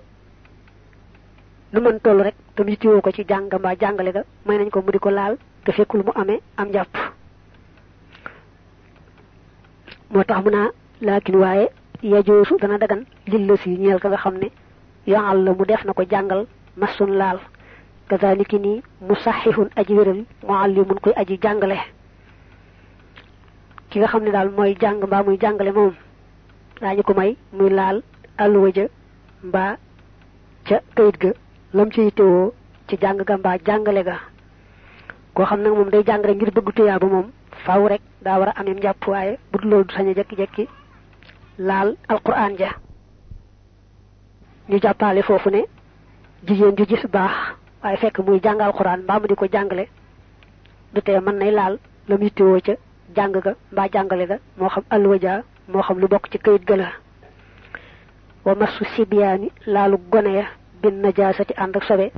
lu 1.73 1.81
mën 1.81 1.99
toll 2.01 2.23
rek 2.23 2.35
te 2.55 2.63
mu 2.63 2.71
yittiwoo 2.71 3.01
ko 3.01 3.11
ci 3.13 3.25
jàng 3.29 3.49
mbaa 3.59 3.75
jàngale 3.81 4.13
ga 4.13 4.23
may 4.47 4.59
nañ 4.59 4.71
ko 4.71 4.81
mu 4.83 4.91
di 4.93 4.99
ko 4.99 5.11
laal 5.11 5.37
te 5.65 5.73
fekkul 5.73 6.03
mu 6.07 6.13
amee 6.15 6.41
am 6.57 6.69
njàpp. 6.69 6.93
Moo 10.11 10.25
tax 10.25 10.45
mu 10.45 10.51
naa 10.51 10.69
laakin 11.01 11.37
waaye 11.37 11.69
yajoosu 12.03 12.57
dana 12.61 12.79
dagan 12.79 13.05
si 13.63 13.69
ñeel 13.79 14.01
ka 14.01 14.09
nga 14.09 14.17
xam 14.17 14.37
ne 14.39 14.49
yaal 15.07 15.45
la 15.45 15.53
mu 15.53 15.65
def 15.67 15.85
na 15.85 15.93
ko 15.93 16.03
jàngal 16.11 16.47
masun 16.77 17.13
laal. 17.19 17.39
Kazaliki 18.09 18.59
ni 18.59 18.83
musahihun 19.01 19.69
aji 19.77 19.95
muallimun 20.47 20.99
koy 21.03 21.13
aji 21.17 21.39
jàngale 21.43 21.77
ki 23.91 23.99
nga 23.99 24.09
xam 24.13 24.23
ne 24.25 24.31
daal 24.31 24.51
mooy 24.57 24.75
jàng 24.81 25.01
mbaa 25.07 25.23
muy 25.23 25.37
jàngale 25.43 25.73
moom. 25.73 25.95
Daañu 26.81 27.03
ko 27.03 27.13
may 27.15 27.37
muy 27.53 27.71
laal 27.71 28.03
alluwa 28.43 28.71
ja 28.77 28.85
mbaa 29.43 29.77
ca 30.69 30.77
kayit 30.97 31.17
ga. 31.23 31.31
Lam 31.73 31.91
ci 31.93 32.01
yittewoo 32.01 32.53
ci 32.89 32.97
jàng 33.03 33.19
ga 33.27 33.37
mbaa 33.37 33.57
jàngale 33.67 34.03
ga. 34.05 34.17
Koo 35.35 35.45
xam 35.47 35.63
nag 35.63 35.73
moom 35.73 35.91
day 35.91 36.03
jàng 36.07 36.23
rek 36.23 36.37
ngir 36.37 36.51
bëgg 36.55 36.75
tuyaa 36.77 36.99
ba 36.99 37.07
faaw 37.65 37.87
rek 37.89 38.01
daa 38.23 38.39
war 38.39 38.49
a 38.49 38.53
amee 38.61 38.75
njàpp 38.75 39.05
bu 39.53 39.59
loolu 39.63 39.85
du 39.85 39.95
sañ 39.95 40.09
a 40.11 40.15
jekki-jekki 40.15 40.69
laal 41.59 41.97
alquran 42.09 42.57
ja. 42.59 42.71
Ñu 44.69 44.79
jàppale 44.83 45.23
foofu 45.23 45.51
ne 45.51 45.63
jigéen 46.47 46.77
ju 46.77 46.85
gis 46.87 47.05
baax 47.13 47.33
waaye 47.83 47.97
fekk 47.97 48.19
muy 48.27 48.41
alquran 48.45 49.03
mbaa 49.03 49.19
mu 49.21 49.27
di 49.27 49.35
ko 49.35 49.47
du 50.95 51.01
tee 51.03 51.21
mën 51.21 51.37
nay 51.39 51.51
laal 51.51 51.79
lam 52.09 52.23
yittewoo 52.23 52.61
ca 52.67 52.73
jàng 53.17 53.33
ga 53.33 53.55
mbaa 53.73 53.89
jàngale 53.93 54.27
ga 54.27 54.37
moo 54.59 54.69
xam 54.69 54.85
alluwa 54.91 55.19
ja 55.21 55.43
moo 55.69 55.83
xam 55.83 55.99
lu 55.99 56.09
bokk 56.09 56.31
ci 56.31 56.39
kayit 56.39 56.65
ga 56.67 56.77
la. 56.77 56.89
Wa 58.45 58.55
masu 58.55 58.85
sibiyaani 58.97 59.51
laalu 59.67 59.97
gone 60.11 60.33
ya 60.35 60.45
bin 60.83 61.01
najaasati 61.03 61.55
ànd 61.57 61.77
ak 61.77 61.85
sobe. 61.85 62.13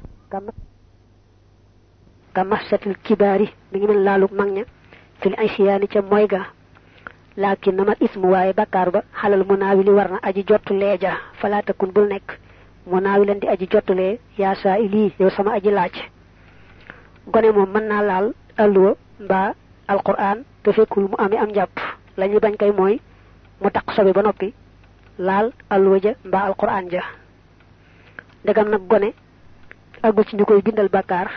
Ka 2.34 2.44
masatil 2.44 2.94
kibaari 3.02 3.48
mi 3.72 3.78
ngi 3.78 3.86
mel 3.86 4.02
laalu 4.04 4.26
mag 4.32 4.48
ña 4.56 4.64
fil 5.20 5.34
aysiyaani 5.38 5.86
ca 5.88 6.00
mooy 6.02 6.26
ga. 6.26 6.46
Laakin 7.36 7.72
namal 7.76 7.96
ismu 8.00 8.30
waaye 8.32 8.52
bakkaar 8.52 8.90
ba 8.90 9.02
xalal 9.20 9.44
munaawi 9.44 9.82
li 9.84 9.90
war 9.90 10.10
na 10.10 10.18
aji 10.22 10.44
jottu 10.48 10.74
leeja 10.74 11.12
falaa 11.40 11.62
takun 11.62 11.90
bul 11.92 12.06
nekk. 12.08 12.38
Munaawi 12.86 13.26
leen 13.26 13.40
di 13.40 13.48
aji 13.48 13.66
jottulee 13.70 14.18
yaa 14.38 14.54
saa 14.54 14.78
ilii 14.78 15.12
yow 15.18 15.30
sama 15.30 15.52
aji 15.54 15.70
laaj 15.70 15.94
gone 17.32 17.50
moom 17.52 17.68
mën 17.74 17.86
naa 17.88 18.02
laal 18.02 18.32
alluwa 18.56 18.96
mbaa 19.20 19.54
alquran 19.92 20.38
te 20.62 20.72
fekkul 20.72 21.04
mu 21.10 21.16
amee 21.18 21.38
am 21.38 21.50
njàpp 21.50 21.74
la 22.16 22.26
ñuy 22.26 22.40
bañ 22.40 22.54
kay 22.56 22.72
mooy 22.72 23.00
mu 23.60 23.70
taq 23.70 23.86
sobe 23.96 24.12
ba 24.12 24.22
noppi 24.22 24.54
laal 25.18 25.52
alluwa 25.70 25.98
ja 26.02 26.12
mbaa 26.24 26.46
alquran 26.48 26.88
ja. 26.90 27.02
Ndegam 28.44 28.68
nag 28.70 28.82
gone 28.88 29.10
aggu 30.02 30.22
ci 30.24 30.36
ñu 30.36 30.44
koy 30.44 30.62
bindal 30.62 30.88
bakkaar 30.88 31.28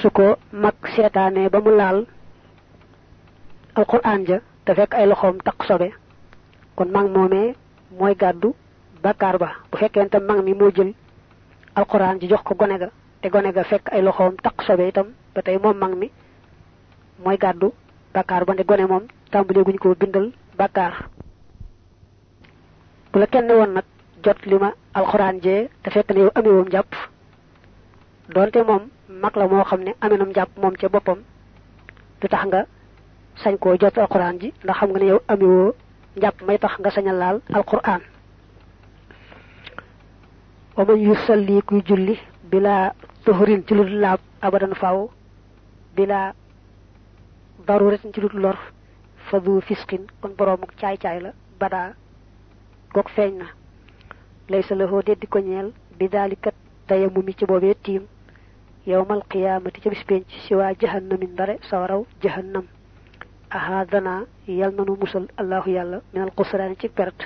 su 0.00 0.10
ko 0.10 0.36
mag 0.52 0.74
seetaanee 0.94 1.48
ba 1.48 1.60
mu 1.60 1.70
laal 1.76 2.06
alquran 3.74 4.24
ja 4.26 4.38
te 4.64 4.74
fekk 4.74 4.94
ay 4.94 5.06
loxoom 5.06 5.38
taq 5.42 5.64
sobe. 5.66 5.88
Kon 6.76 6.88
mag 6.90 7.06
moomee 7.10 7.54
mooy 7.98 8.14
gàddu 8.14 8.54
bakkaar 9.02 9.38
ba. 9.38 9.50
Bu 9.70 9.78
fekkee 9.78 10.08
tam 10.08 10.24
mag 10.24 10.44
mi 10.44 10.54
moo 10.54 10.70
jël 10.74 10.92
alquran 11.74 12.20
ji 12.20 12.28
jox 12.28 12.42
ko 12.42 12.54
gone 12.54 12.78
ga 12.78 12.88
te 13.20 13.28
gone 13.28 13.52
ga 13.52 13.64
fekk 13.64 13.88
ay 13.92 14.02
loxoom 14.02 14.36
taq 14.44 14.62
sobe 14.66 14.88
itam 14.88 15.08
ba 15.34 15.42
tey 15.42 15.58
moom 15.58 15.76
mag 15.78 15.94
mi 16.00 16.10
mooy 17.24 17.36
gàddu 17.36 17.72
bakkaar 18.14 18.44
ba 18.44 18.52
nde 18.54 18.64
gone 18.64 18.86
moom 18.86 19.04
tàmbalee 19.30 19.64
guñ 19.64 19.78
ko 19.78 19.94
bindal 20.00 20.32
bakkaar 20.58 20.94
bu 23.12 23.18
la 23.18 23.26
kenn 23.26 23.50
woon 23.50 23.72
nag 23.74 23.84
jot 24.24 24.40
li 24.46 24.56
ma 24.58 24.70
alxuraan 24.94 25.40
jee 25.44 25.68
te 25.82 25.90
fekk 25.90 26.10
ne 26.12 26.20
yow 26.20 26.30
amewoom 26.34 26.68
jàpp 26.70 26.90
doonte 28.34 28.62
moom 28.68 28.82
mag 29.22 29.36
la 29.36 29.46
moo 29.48 29.64
xam 29.64 29.80
ne 29.84 29.92
amenam 30.00 30.32
jàpp 30.36 30.50
moom 30.58 30.74
ca 30.80 30.88
boppam 30.88 31.18
du 32.20 32.28
tax 32.28 32.44
nga 32.46 32.66
sañ 33.42 33.56
koo 33.58 33.76
jot 33.80 33.98
alxuraan 33.98 34.38
ji 34.40 34.52
ndax 34.64 34.76
xam 34.78 34.90
nga 34.90 34.98
ne 34.98 35.06
yow 35.06 35.20
amewoo 35.28 35.72
njàpp 36.16 36.42
may 36.46 36.58
tax 36.58 36.78
nga 36.78 36.90
sañ 36.90 37.08
a 37.08 37.12
laal 37.12 37.40
alxuraan. 37.52 38.00
Wa 40.76 40.84
yusalli 40.96 41.62
kuy 41.62 41.82
julli 41.86 42.18
bila 42.50 42.94
tuhurin 43.24 43.62
ci 43.66 43.74
lu 43.74 43.84
laab 43.84 44.20
abadan 44.40 44.74
faaw 44.74 45.08
bila 45.96 46.32
daruratin 47.66 48.12
ci 48.12 48.20
lu 48.20 48.28
lor 48.34 48.56
fa 49.28 49.38
du 49.40 49.60
fiskin 49.60 50.06
kon 50.20 50.32
boroomuk 50.38 50.72
caay-caay 50.80 51.20
la 51.20 51.32
badaa 51.60 51.92
goog 52.94 53.08
feeñ 53.16 53.36
na. 53.38 53.46
Laysa 54.48 54.74
lahu 54.74 55.02
deddi 55.06 55.26
ko 55.26 55.38
ñeel 55.38 55.72
bi 55.98 56.08
daalikat 56.08 56.54
tayamu 56.86 57.22
mi 57.22 57.34
ci 57.38 57.44
boobee 57.46 57.74
tiim 57.82 58.02
yowmal 58.86 59.22
qiyaamati 59.30 59.80
ca 59.80 59.90
bis 59.90 60.04
penc 60.04 60.26
si 60.46 60.54
waa 60.54 60.72
jahannamin 60.80 61.32
ndare 61.32 61.58
sawaraw 61.70 62.04
jahannam. 62.22 62.64
Ahadana 63.50 64.24
yal 64.48 64.72
nanu 64.74 64.96
musal 65.00 65.26
allahu 65.36 65.70
yàlla 65.70 66.00
minal 66.12 66.30
xusraani 66.36 66.76
ci 66.80 66.88
perte 66.88 67.24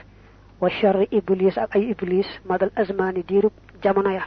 wa 0.60 0.68
charri 0.70 1.06
iblis 1.10 1.56
ak 1.58 1.76
ay 1.76 1.90
iblis 1.90 2.26
madal 2.48 2.70
azmaani 2.76 3.22
diirub 3.22 3.52
jamono 3.82 4.10
ya 4.10 4.24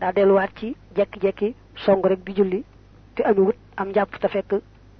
daa 0.00 0.12
delluwaat 0.12 0.50
ci 0.58 0.76
jekki-jekki 0.96 1.54
song 1.84 2.02
rek 2.10 2.20
di 2.26 2.32
julli 2.38 2.60
te 3.14 3.22
amiwut 3.24 3.56
am 3.76 3.92
jàpp 3.94 4.18
te 4.20 4.28
fekk 4.28 4.52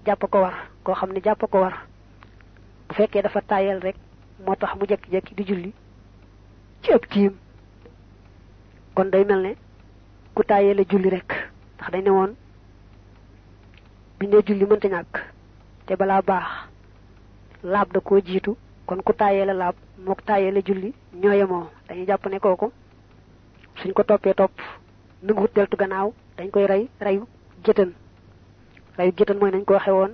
jàpp 0.07 0.23
ko 0.33 0.39
war 0.45 0.55
koo 0.85 0.95
xam 0.95 1.13
ne 1.13 1.21
jàpp 1.25 1.43
ko 1.51 1.59
war. 1.61 1.75
Bu 2.89 2.95
fekkee 2.95 3.23
dafa 3.23 3.41
tàyyel 3.41 3.81
rek 3.81 3.97
moo 4.45 4.55
tax 4.57 4.75
mu 4.79 4.87
jekki-jekki 4.91 5.35
di 5.35 5.45
julli 5.49 5.73
ci 6.83 6.93
ëpp 6.93 7.07
tiim. 7.11 7.33
Kon 8.95 9.11
day 9.11 9.25
mel 9.25 9.43
ne 9.43 9.53
ku 10.35 10.43
tàyyele 10.43 10.85
julli 10.91 11.09
rek 11.11 11.29
ndax 11.77 11.91
dañ 11.93 12.03
ne 12.05 12.11
woon 12.11 12.33
biñ 14.19 14.31
ne 14.31 14.43
julli 14.47 14.65
mënta 14.67 15.03
te 15.87 15.97
balaa 15.97 16.23
baax 16.23 16.47
laab 17.63 17.93
da 17.93 18.01
koo 18.01 18.21
jiitu. 18.21 18.57
Kon 18.87 19.03
ku 19.05 19.13
tàyyele 19.13 19.53
laab 19.53 19.75
mook 20.07 20.21
tàyyele 20.27 20.61
julli 20.67 20.93
ñooyemoo 21.23 21.67
dañuy 21.89 22.07
jàpp 22.07 22.27
ne 22.27 22.39
kooku 22.41 22.73
suñ 23.79 23.93
ko 23.93 24.03
toppee 24.03 24.35
topp 24.35 24.53
nanguwut 25.23 25.53
deltu 25.55 25.77
gannaaw 25.77 26.13
dañ 26.37 26.51
koy 26.51 26.67
rey 26.67 26.89
reyu 27.01 27.27
jëtan 27.65 27.91
reyu 28.99 29.13
jëtan 29.17 29.39
mooy 29.39 29.51
nañ 29.51 29.65
ko 29.65 29.75
waxe 29.75 29.91
woon. 29.91 30.13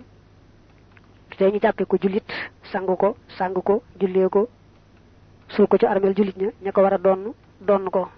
Te 1.39 1.51
ñu 1.51 1.59
jàppee 1.63 1.85
ko 1.87 1.97
jullit 2.03 2.25
sang 2.73 2.87
ko 2.87 3.17
sang 3.39 3.55
ko 3.55 3.83
jullee 4.01 4.29
ko 4.29 4.49
sul 5.49 5.67
ko 5.67 5.77
ci 5.79 5.87
armeel 5.87 6.15
jullit 6.17 6.37
ña 6.37 6.51
ña 6.63 6.73
ko 6.73 6.81
war 6.83 6.95
a 6.95 6.99
donn 6.99 7.33
donn 7.61 7.91
ko. 7.91 8.09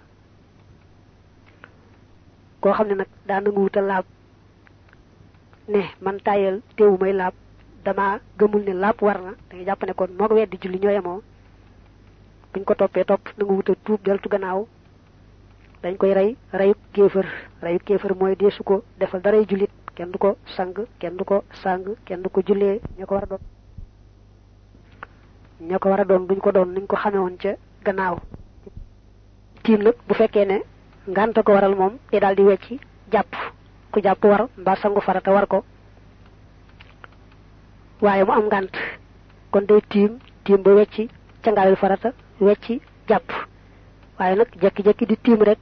Koo 2.61 2.73
xam 2.73 2.87
ne 2.87 2.95
nag 2.95 3.07
daa 3.27 3.41
nanguwuta 3.41 3.81
laab 3.81 4.05
ne 5.67 5.81
man 6.01 6.17
tàyyel 6.25 6.61
teewu 6.77 6.97
may 7.01 7.13
laab 7.13 7.33
dama 7.85 8.19
gëmul 8.39 8.63
ne 8.63 8.73
laab 8.73 9.01
war 9.01 9.17
na 9.21 9.31
da 9.49 9.55
nga 9.55 9.65
jàpp 9.65 9.83
ne 9.87 9.93
kon 9.93 10.09
ko 10.17 10.33
weddi 10.35 10.57
julli 10.61 10.79
ñoo 10.79 10.91
yemoo. 10.91 11.21
Buñ 12.53 12.63
ko 12.63 12.73
toppee 12.75 13.03
topp 13.05 13.23
nanguwuta 13.37 13.73
tuub 13.83 14.01
deltu 14.03 14.29
gannaaw 14.29 14.67
dañ 15.87 15.95
koy 15.97 16.13
rey 16.13 16.35
reyuk 16.51 16.77
kéefër 16.93 17.25
reyuk 17.61 17.83
kéefër 17.87 18.13
mooy 18.19 18.35
deesu 18.35 18.63
ko 18.63 18.83
defal 18.99 19.21
daray 19.21 19.45
jullit 19.49 19.69
kenn 19.95 20.11
du 20.11 20.17
ko 20.17 20.35
sang 20.55 20.73
kenn 20.99 21.15
du 21.17 21.23
ko 21.23 21.43
sang 21.63 21.83
kenn 22.05 22.21
du 22.23 22.29
ko 22.29 22.41
jullee 22.47 22.81
ña 22.97 23.05
ko 23.05 23.13
war 23.15 23.23
a 23.23 23.27
doon. 23.27 23.39
Ña 25.61 25.79
ko 25.79 25.89
war 25.89 25.99
a 26.01 26.05
doon 26.05 26.27
duñ 26.27 26.39
ko 26.39 26.51
doon 26.51 26.73
niñ 26.73 26.87
ko 26.87 26.95
xamee 26.97 27.19
woon 27.19 27.37
ca 27.37 27.51
gannaaw. 27.85 28.17
Tiim 29.63 29.81
nag 29.83 29.95
bu 30.07 30.13
fekkee 30.13 30.45
ne 30.45 30.57
ngànta 31.07 31.43
ko 31.43 31.51
waral 31.53 31.75
moom 31.75 31.93
day 32.11 32.19
daal 32.19 32.35
di 32.35 32.43
wecci 32.43 32.79
jàpp. 33.11 33.31
Ku 33.91 34.01
jàpp 34.03 34.23
war 34.25 34.47
mbaa 34.57 34.75
sangu 34.75 34.99
farata 35.01 35.31
war 35.31 35.47
ko. 35.47 35.63
Waaye 38.01 38.23
mu 38.25 38.31
am 38.33 38.45
ngànt. 38.47 38.75
Kon 39.51 39.65
day 39.65 39.81
tiim 39.89 40.19
tiim 40.43 40.61
ba 40.63 40.71
wecci 40.75 41.07
cangaayul 41.43 41.75
farata 41.77 42.11
wecci 42.41 42.81
jàpp. 43.07 43.31
Waaye 44.19 44.35
nag 44.35 44.47
jekki-jekki 44.61 45.05
di 45.05 45.15
tiim 45.23 45.41
rek 45.43 45.59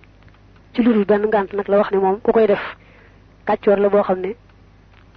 ci 0.75 0.83
lu 0.83 0.93
dul 0.93 1.05
benn 1.05 1.25
ngànt 1.27 1.53
nag 1.53 1.67
la 1.67 1.77
wax 1.77 1.91
ne 1.91 1.97
moom 1.99 2.19
ku 2.21 2.31
koy 2.31 2.47
def 2.47 2.61
kàccoor 3.45 3.79
la 3.79 3.89
boo 3.89 4.03
xam 4.03 4.19
ne 4.19 4.35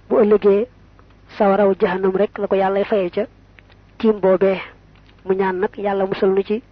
bu 0.09 0.15
ëllëgee 0.23 0.67
sawaraw 1.37 1.73
jahannam 1.79 2.15
rek 2.15 2.37
la 2.37 2.47
ko 2.47 2.55
yàlla 2.55 2.83
fayee 2.85 3.09
ca 3.09 3.25
tiim 3.97 4.19
boobee. 4.19 4.59
mu 5.25 5.33
ñaan 5.35 5.59
nag 5.59 5.75
yàlla 5.77 6.05
musal 6.05 6.29
nu 6.29 6.41
ci 6.43 6.63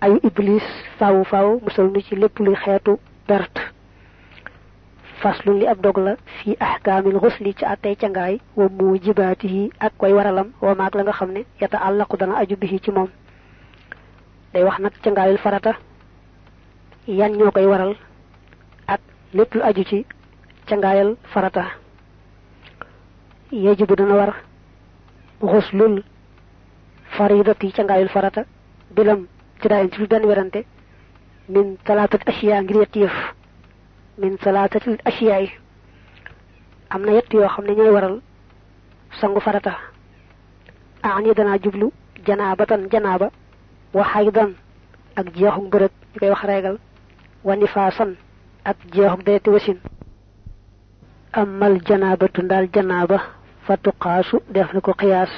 ayu 0.00 0.18
iblis 0.22 0.62
faawu 0.98 1.24
faaw 1.24 1.60
musal 1.62 1.90
nu 1.92 2.00
ci 2.00 2.16
lépp 2.16 2.38
luy 2.38 2.54
xeetu 2.56 2.98
perte 3.26 3.60
faslun 5.20 5.58
li 5.58 5.66
ab 5.66 5.80
dog 5.80 5.98
la 5.98 6.16
fii 6.38 6.56
ahkaamil 6.60 7.18
xusli 7.20 7.54
ci 7.54 7.64
attey 7.64 7.94
cangaay 7.96 8.40
wa 8.56 8.68
mujibaatihi 8.68 9.70
ak 9.78 9.92
koy 9.98 10.12
waralam 10.12 10.52
wa 10.62 10.74
maag 10.74 10.94
la 10.94 11.02
nga 11.02 11.12
xam 11.12 11.30
ne 11.32 11.44
yata 11.60 11.78
àllaqu 11.78 12.16
dana 12.16 12.36
aju 12.38 12.56
bihi 12.56 12.80
ci 12.80 12.90
moom. 12.90 13.08
day 14.54 14.64
wax 14.64 14.78
nag 14.78 14.92
cangaayul 15.02 15.38
farata 15.38 15.76
yan 17.08 17.32
ñoo 17.36 17.50
koy 17.50 17.66
waral 17.66 17.96
ak 18.86 19.00
lépp 19.34 19.54
lu 19.54 19.62
aju 19.62 19.84
ci 19.84 20.06
cangaayal 20.66 21.16
farata 21.32 21.64
yajibu 23.52 23.94
dana 23.96 24.14
war 24.14 24.32
xuslul 25.40 26.02
faridati 27.16 27.72
cangaayul 27.72 28.08
farata 28.08 28.44
bilam 28.94 29.26
ci 29.60 29.68
daayin 29.68 29.90
ci 29.92 29.98
lu 30.00 30.06
benn 30.06 30.24
werante 30.24 30.64
min 31.48 31.76
talaatat 31.84 32.22
asiya 32.28 32.62
ngir 32.62 32.76
yett 32.76 32.96
yëf 32.96 33.16
min 34.18 34.36
talaatatil 34.38 34.98
asiya 35.04 35.40
yi 35.40 35.50
am 36.90 37.02
na 37.04 37.12
yett 37.12 37.32
yoo 37.32 37.48
xam 37.48 37.64
ne 37.64 37.72
ñooy 37.74 37.90
waral 37.90 38.20
sangu 39.20 39.40
farata 39.40 39.72
aani 41.02 41.34
dana 41.34 41.58
jublu 41.58 41.90
janabatan 42.26 42.88
janaba 42.92 43.30
wa 43.94 44.04
haydan 44.04 44.54
ak 45.16 45.26
jeexu 45.34 45.60
mbërëg 45.62 45.90
ñu 46.14 46.18
koy 46.20 46.28
wax 46.30 46.42
reegal 46.44 46.78
wa 47.44 47.56
nifasan 47.56 48.16
ak 48.64 48.76
jeexu 48.92 49.22
deeti 49.24 49.50
wasin 49.50 49.78
amal 51.32 51.80
janabatu 51.86 52.42
ndal 52.42 52.68
janaba 52.74 53.18
fa 53.66 53.76
tuqaasu 53.76 54.40
def 54.50 54.72
na 54.74 54.80
ko 54.80 54.92
qiyaas. 54.94 55.30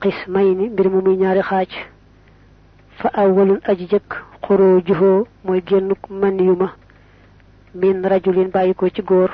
Qismayni 0.00 0.68
mbir 0.70 0.88
mu 0.90 1.00
muy 1.02 1.16
fa 2.98 3.08
awwalun 3.14 3.60
aji 3.64 3.86
jëkk 3.92 4.10
xurujuhu 4.44 5.26
mooy 5.44 5.60
génnuk 5.68 5.98
man 6.10 6.38
yu 6.38 6.56
ma 6.56 6.68
min 7.74 8.02
rajulin 8.02 8.48
bàyyi 8.50 8.74
ko 8.74 8.88
ci 8.88 9.02
góor. 9.02 9.30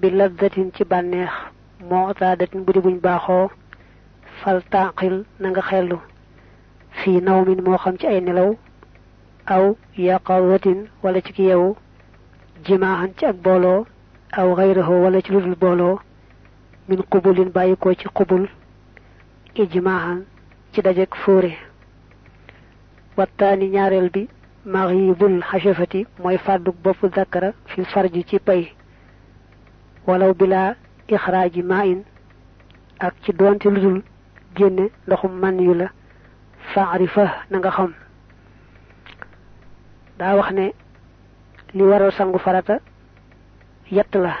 Bi 0.00 0.10
laddatin 0.10 0.70
ci 0.74 0.84
bànneex. 0.84 1.30
Moo 1.88 2.12
taadatin 2.14 2.64
bu 2.64 2.72
di 2.72 2.80
buñ 2.80 2.98
baaxoo. 3.00 3.50
Fal 4.42 4.62
taqil 4.70 5.24
na 5.38 5.50
nga 5.50 5.62
xellu. 5.62 5.98
Fii 6.90 7.20
aw 9.54 9.74
yaqawatin 9.98 10.78
wala 11.02 11.20
ci 11.20 11.32
ki 11.32 11.42
yewu 11.50 11.76
jimaahan 12.64 13.10
ci 13.18 13.26
ak 13.26 13.36
booloo 13.44 13.86
aw 14.38 14.54
xayrahu 14.56 15.02
wala 15.04 15.20
ci 15.22 15.32
ludul 15.32 15.56
booloo 15.62 15.98
min 16.88 17.02
qubulin 17.10 17.50
bàyyi 17.50 17.76
ko 17.76 17.94
ci 17.94 18.06
qubul 18.14 18.46
ijmaahan 19.54 20.22
ci 20.72 20.82
dajek 20.82 21.14
fóore 21.14 21.52
wattaani 23.16 23.68
ñaareel 23.74 24.08
bi 24.10 24.28
maghibul 24.64 25.40
hashafati 25.42 26.06
mooy 26.22 26.38
fàdduk 26.38 26.76
bopp 26.84 27.00
zakara 27.14 27.52
fi 27.66 27.84
farji 27.84 28.24
ci 28.24 28.38
pay 28.38 28.62
walaw 30.06 30.32
bila 30.34 30.76
ixraaji 31.08 31.62
ma'in 31.62 32.00
ak 33.00 33.14
ci 33.22 33.32
doonte 33.32 33.64
ludul 33.68 34.02
génne 34.56 34.90
ndoxum 35.06 35.32
man 35.40 35.58
yu 35.60 35.74
la 35.74 35.88
faarifa 36.72 37.26
nga 37.50 37.70
xam 37.70 37.92
daa 40.20 40.36
wax 40.36 40.50
ne 40.52 40.66
li 41.74 41.82
waral 41.82 42.12
sangu 42.12 42.38
farata 42.38 42.76
yett 43.90 44.14
la. 44.14 44.34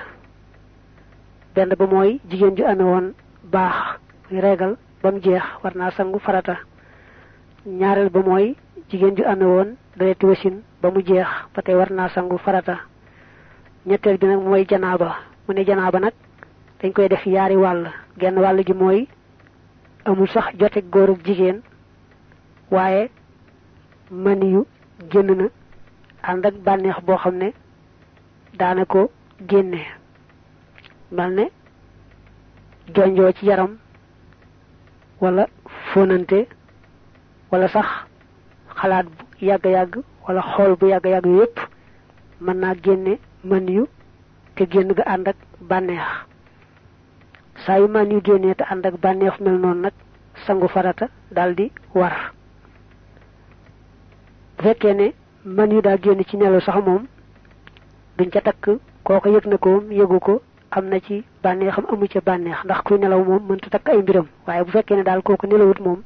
benn 1.54 1.74
ba 1.78 1.86
mooy 1.86 2.20
jigéen 2.28 2.54
ju 2.56 2.64
amee 2.66 2.84
woon 2.84 3.06
baax 3.52 3.98
muy 4.30 4.40
reegal 4.40 4.76
ba 5.02 5.10
mu 5.10 5.20
jeex 5.20 5.42
war 5.62 5.74
naa 5.76 5.90
sangu 5.90 6.18
farata. 6.18 6.56
ñaareel 7.66 8.10
ba 8.10 8.20
mooy 8.22 8.56
jigéen 8.90 9.16
ju 9.16 9.24
amee 9.24 9.46
woon 9.46 9.76
dereti 9.96 10.26
wasin 10.26 10.62
ba 10.82 10.90
mu 10.90 11.00
jeex 11.02 11.28
ba 11.54 11.62
tey 11.62 11.74
war 11.74 11.90
naa 11.90 12.08
sangu 12.08 12.36
farata. 12.38 12.76
ñetteel 13.86 14.18
bi 14.18 14.26
nag 14.26 14.40
mooy 14.42 14.66
janaaba. 14.68 15.16
mu 15.48 15.54
ne 15.54 15.64
janaaba 15.64 15.98
nag 16.00 16.12
dañ 16.82 16.92
koy 16.92 17.08
def 17.08 17.24
yaari 17.26 17.56
wàll. 17.56 17.88
genn 18.18 18.38
wàll 18.38 18.62
gi 18.66 18.72
mooy 18.74 19.08
amul 20.04 20.28
sax 20.28 20.52
jote 20.58 20.82
góor 20.92 21.10
ak 21.10 21.24
jigéen 21.24 21.62
waaye 22.70 23.10
mani 24.10 24.50
yu 24.52 24.66
génn 25.10 25.30
na 25.36 25.48
ànd 26.22 26.46
ak 26.46 26.54
bànneex 26.64 27.00
boo 27.06 27.16
xam 27.16 27.36
ne 27.38 27.52
daana 28.58 28.84
ko 28.84 29.10
génne 29.48 29.80
ne 31.34 31.44
ci 33.32 33.46
yaram 33.46 33.76
wala 35.20 35.46
fóonante 35.92 36.46
wala 37.50 37.68
sax 37.68 37.86
xalaat 38.80 39.06
bu 39.06 39.44
yàgg-yàgg 39.46 40.02
wala 40.26 40.42
xool 40.42 40.76
bu 40.76 40.86
yàgg-yàgg 40.86 41.26
yépp 41.26 41.58
mën 42.40 42.56
naa 42.56 42.74
génne 42.84 43.18
mën 43.44 43.68
yu 43.68 43.86
te 44.54 44.64
génn 44.70 44.92
ga 44.94 45.02
ànd 45.06 45.28
ak 45.28 45.36
bànneex. 45.60 46.06
Saa 47.66 47.78
yu 47.78 47.88
yu 48.10 48.20
génnee 48.24 48.54
te 48.54 48.64
ak 48.86 48.94
mel 49.40 49.58
noonu 49.58 49.80
nag 49.80 49.92
sangu 50.46 50.68
farata 50.68 51.08
daldi 51.30 51.70
war. 51.94 52.32
Bu 54.58 54.62
mën 55.44 55.70
yu 55.72 55.80
daa 55.82 55.96
génn 55.96 56.22
ci 56.24 56.36
nelaw 56.36 56.60
sax 56.60 56.76
moom 56.84 57.06
duñ 58.18 58.30
ca 58.30 58.40
takk 58.40 58.70
kooko 59.04 59.28
yëg 59.28 59.46
na 59.46 59.56
ko 59.58 59.82
yëgu 59.90 60.18
ko 60.20 60.42
am 60.70 60.88
na 60.88 61.00
ci 61.00 61.24
bànneexam 61.42 61.84
amu 61.90 62.06
ca 62.08 62.20
bànneex. 62.20 62.64
Ndax 62.64 62.80
kuy 62.82 62.98
nelaw 62.98 63.24
moom 63.24 63.46
mënta 63.48 63.70
takk 63.70 63.88
ay 63.88 63.98
mbiram. 64.02 64.26
Waaye 64.46 64.64
bu 64.64 64.70
fekkee 64.70 64.96
ne 64.96 65.02
daal 65.02 65.22
kooku 65.22 65.46
nelawut 65.46 65.80
moom 65.80 66.02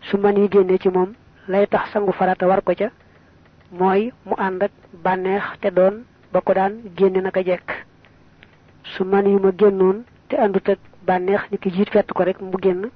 su 0.00 0.16
man 0.18 0.36
yi 0.36 0.48
génnee 0.48 0.78
ci 0.78 0.88
moom 0.88 1.12
lay 1.48 1.66
tax 1.66 1.90
sangu 1.92 2.12
farata 2.12 2.46
war 2.46 2.62
ko 2.62 2.72
ca 2.74 2.90
mooy 3.72 4.12
mu 4.26 4.34
ànd 4.38 4.62
ak 4.62 4.70
bànneex 5.04 5.44
te 5.60 5.70
doon 5.70 6.04
ba 6.32 6.40
ko 6.40 6.54
daan 6.54 6.72
génne 6.96 7.20
naka 7.22 7.42
jekk. 7.44 7.84
Su 8.96 9.04
man 9.04 9.26
yu 9.26 9.38
ma 9.38 9.50
génnoon 9.56 10.02
te 10.28 10.36
àndut 10.36 10.68
ak 10.68 10.78
bànneex 11.06 11.50
ni 11.50 11.58
ki 11.58 11.70
jiit 11.70 11.90
fett 11.90 12.12
ko 12.12 12.22
rek 12.24 12.40
mu 12.40 12.56
génn 12.62 12.88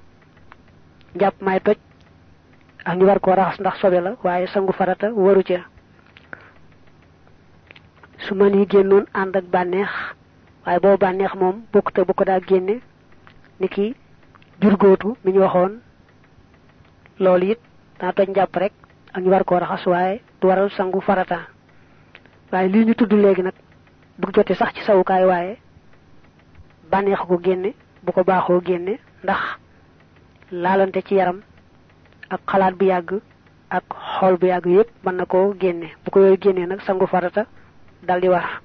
njàpp 1.15 1.41
may 1.41 1.59
toj 1.59 1.77
ñu 2.91 3.05
war 3.05 3.19
koo 3.19 3.33
raxas 3.35 3.59
ndax 3.59 3.79
sobe 3.81 3.99
la 4.01 4.11
waaye 4.23 4.47
sangu 4.47 4.73
farata 4.73 5.07
waru 5.13 5.43
ca. 5.43 5.59
Su 8.27 8.35
man 8.35 8.53
yi 8.59 8.65
génnoon 8.69 9.05
ànd 9.13 9.35
ak 9.35 9.45
bànneex 9.45 9.89
waaye 10.65 10.79
boobu 10.79 10.97
bànneex 10.97 11.33
moom 11.35 11.63
bokkute 11.73 12.05
bu 12.07 12.13
ko 12.13 12.23
daa 12.25 12.39
génne 12.39 12.81
ni 13.59 13.67
ki 13.69 13.95
jurgóotu 14.61 15.15
mi 15.23 15.31
ñu 15.31 15.39
waxoon. 15.41 15.79
Loolu 17.19 17.55
toj 18.15 18.27
njàpp 18.29 18.55
rek 18.55 18.73
ñu 19.21 19.29
war 19.29 19.43
koo 19.45 19.59
raxas 19.59 19.85
waaye 19.85 20.21
du 20.41 20.47
waral 20.47 20.69
sangu 20.71 21.01
farata. 21.01 21.39
Waaye 22.51 22.67
lii 22.69 22.85
ñu 22.85 22.95
tudd 22.95 23.13
léegi 23.13 23.41
nag 23.43 23.53
du 24.19 24.27
jote 24.33 24.53
sax 24.55 24.73
ci 24.75 24.81
sawukaay 24.83 25.25
waaye 25.25 25.57
bànneex 26.91 27.19
ko 27.27 27.39
génne 27.41 27.73
bu 28.03 28.11
ko 28.11 28.23
baaxoo 28.23 28.61
génne 28.61 28.99
ndax 29.23 29.39
laalante 30.51 31.01
ci 31.07 31.15
yaram 31.15 31.41
ak 32.29 32.41
xalaat 32.47 32.73
bu 32.75 32.85
yàgg 32.85 33.19
ak 33.69 33.83
xool 33.89 34.37
bu 34.37 34.45
yàgg 34.45 34.65
yépp 34.67 34.89
mën 35.05 35.15
na 35.15 35.25
koo 35.25 35.53
génne 35.59 35.87
bu 36.05 36.11
ko 36.11 36.19
yooyu 36.19 36.37
génnee 36.41 36.65
nag 36.65 36.81
sangu 36.81 37.07
farata 37.07 37.45
dal 38.03 38.21
di 38.21 38.27
war. 38.29 38.61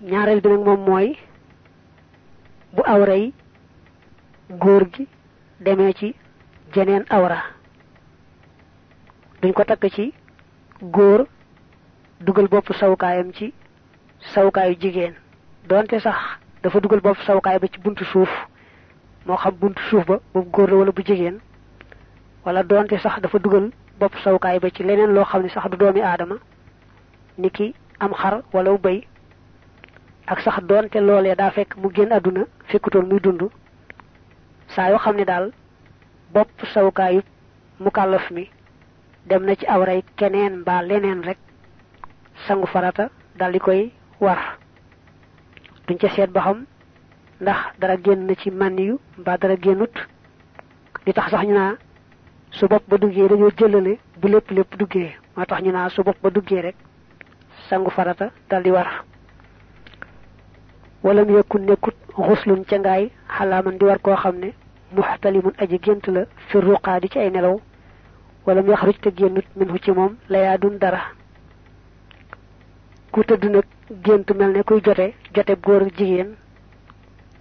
Ñaareel 0.00 0.40
bi 0.40 0.48
nag 0.48 0.64
moom 0.64 0.80
mooy 0.84 1.16
bu 2.74 2.82
awra 2.84 3.14
yi 3.16 3.32
góor 4.50 4.84
gi 4.92 5.08
demee 5.60 5.92
ci 5.94 6.14
jeneen 6.74 7.04
awra. 7.10 7.38
Duñ 9.42 9.52
ko 9.52 9.64
takk 9.64 9.84
ci 9.94 10.12
góor 10.82 11.26
dugal 12.20 12.48
bopp 12.48 12.72
sawukaayam 12.74 13.32
ci 13.32 13.52
sawukaayu 14.34 14.76
jigéen. 14.80 15.14
Donte 15.68 15.98
sax 16.00 16.16
dafa 16.62 16.80
dugal 16.80 17.00
bopp 17.00 17.18
sawukaay 17.26 17.58
ba 17.58 17.66
ci 17.68 17.78
buntu 17.80 18.04
suuf 18.04 18.30
moo 19.26 19.36
xam 19.36 19.54
buntu 19.60 19.82
suuf 19.90 20.06
ba 20.06 20.18
bu 20.34 20.40
góor 20.52 20.68
la 20.70 20.76
wala 20.76 20.92
bu 20.92 21.02
jigéen 21.02 21.38
wala 22.44 22.62
donte 22.62 22.98
sax 22.98 23.20
dafa 23.22 23.38
dugal 23.38 23.70
bopp 23.98 24.14
sawukaay 24.24 24.58
ba 24.60 24.70
ci 24.70 24.82
leneen 24.82 25.12
loo 25.14 25.24
xam 25.24 25.42
ne 25.42 25.48
sax 25.48 25.68
du 25.70 25.76
doomi 25.76 26.00
aadama 26.02 26.36
ni 27.38 27.50
ki 27.50 27.74
am 28.00 28.12
xar 28.14 28.42
wala 28.52 28.76
bëy 28.78 29.06
ak 30.26 30.40
sax 30.40 30.60
doonte 30.68 30.96
loolee 31.00 31.34
daa 31.34 31.50
fekk 31.50 31.76
mu 31.76 31.88
génn 31.94 32.12
àdduna 32.12 32.44
fekkutoon 32.68 33.06
muy 33.08 33.20
dund 33.20 33.42
saa 34.68 34.90
yoo 34.90 34.98
xam 34.98 35.16
ne 35.16 35.24
daal 35.24 35.52
bopp 36.34 36.50
sawukaayu 36.74 37.22
mukallaf 37.80 38.30
mi 38.30 38.48
dem 39.26 39.44
na 39.44 39.54
ci 39.56 39.66
awray 39.66 40.02
keneen 40.16 40.60
mbaa 40.60 40.82
leneen 40.82 41.22
rek 41.22 41.38
sangu 42.46 42.66
farata 42.66 43.08
dal 43.36 43.52
di 43.52 43.58
koy 43.58 43.90
war. 44.20 44.58
Duñ 45.86 45.96
ca 45.98 46.08
seet 46.08 46.30
ba 46.30 46.40
xam 46.40 46.64
ndax 47.40 47.56
dara 47.80 47.96
génn 47.96 48.26
na 48.26 48.34
ci 48.34 48.50
man 48.50 48.78
yu 48.78 48.98
mbaa 49.18 49.36
dara 49.38 49.56
génnut. 49.56 49.92
Li 51.06 51.12
tax 51.12 51.30
sax 51.30 51.42
ñu 51.46 51.54
naa 51.54 51.74
su 52.50 52.66
bopp 52.68 52.84
ba 52.88 52.96
duggee 52.98 53.28
dañoo 53.28 53.50
jëlale 53.58 53.98
bu 54.20 54.28
lépp 54.28 54.50
lépp 54.50 54.76
duggee. 54.78 55.10
Moo 55.36 55.44
tax 55.44 55.62
ñu 55.62 55.72
naa 55.72 55.88
su 55.90 56.02
bopp 56.02 56.16
ba 56.22 56.30
duggee 56.30 56.60
rek 56.62 56.76
sangu 57.68 57.90
farata 57.90 58.30
dal 58.48 58.62
di 58.62 58.70
war. 58.70 59.04
Wala 61.02 61.24
mu 61.24 61.36
yekkul 61.36 61.60
nekkut 61.62 61.94
xuslun 62.16 62.64
ca 62.64 62.78
ngaay 62.78 63.10
xalaaman 63.36 63.78
di 63.78 63.84
war 63.84 63.98
koo 64.00 64.16
xam 64.16 64.36
ne 64.38 64.52
muxtalimun 64.94 65.52
aji 65.58 65.78
gént 65.82 66.06
la 66.08 66.24
fi 66.48 66.58
ruqaa 66.60 67.00
di 67.00 67.08
ci 67.08 67.18
ay 67.18 67.30
nelaw. 67.30 67.60
Wala 68.46 68.62
mu 68.62 68.70
yaxruj 68.70 68.98
te 69.00 69.10
génnut 69.16 69.44
ci 69.82 69.90
moom 69.90 70.16
layaa 70.28 70.56
dun 70.58 70.78
dara. 70.78 71.00
Ku 73.12 73.22
tëdd 73.24 73.44
nag 73.50 73.64
gént 74.04 74.30
mel 74.34 74.52
ne 74.52 74.62
kuy 74.62 74.80
jote 74.82 75.12
jote 75.34 75.56
góor 75.62 75.82
ak 75.82 75.96
jigéen. 75.98 76.36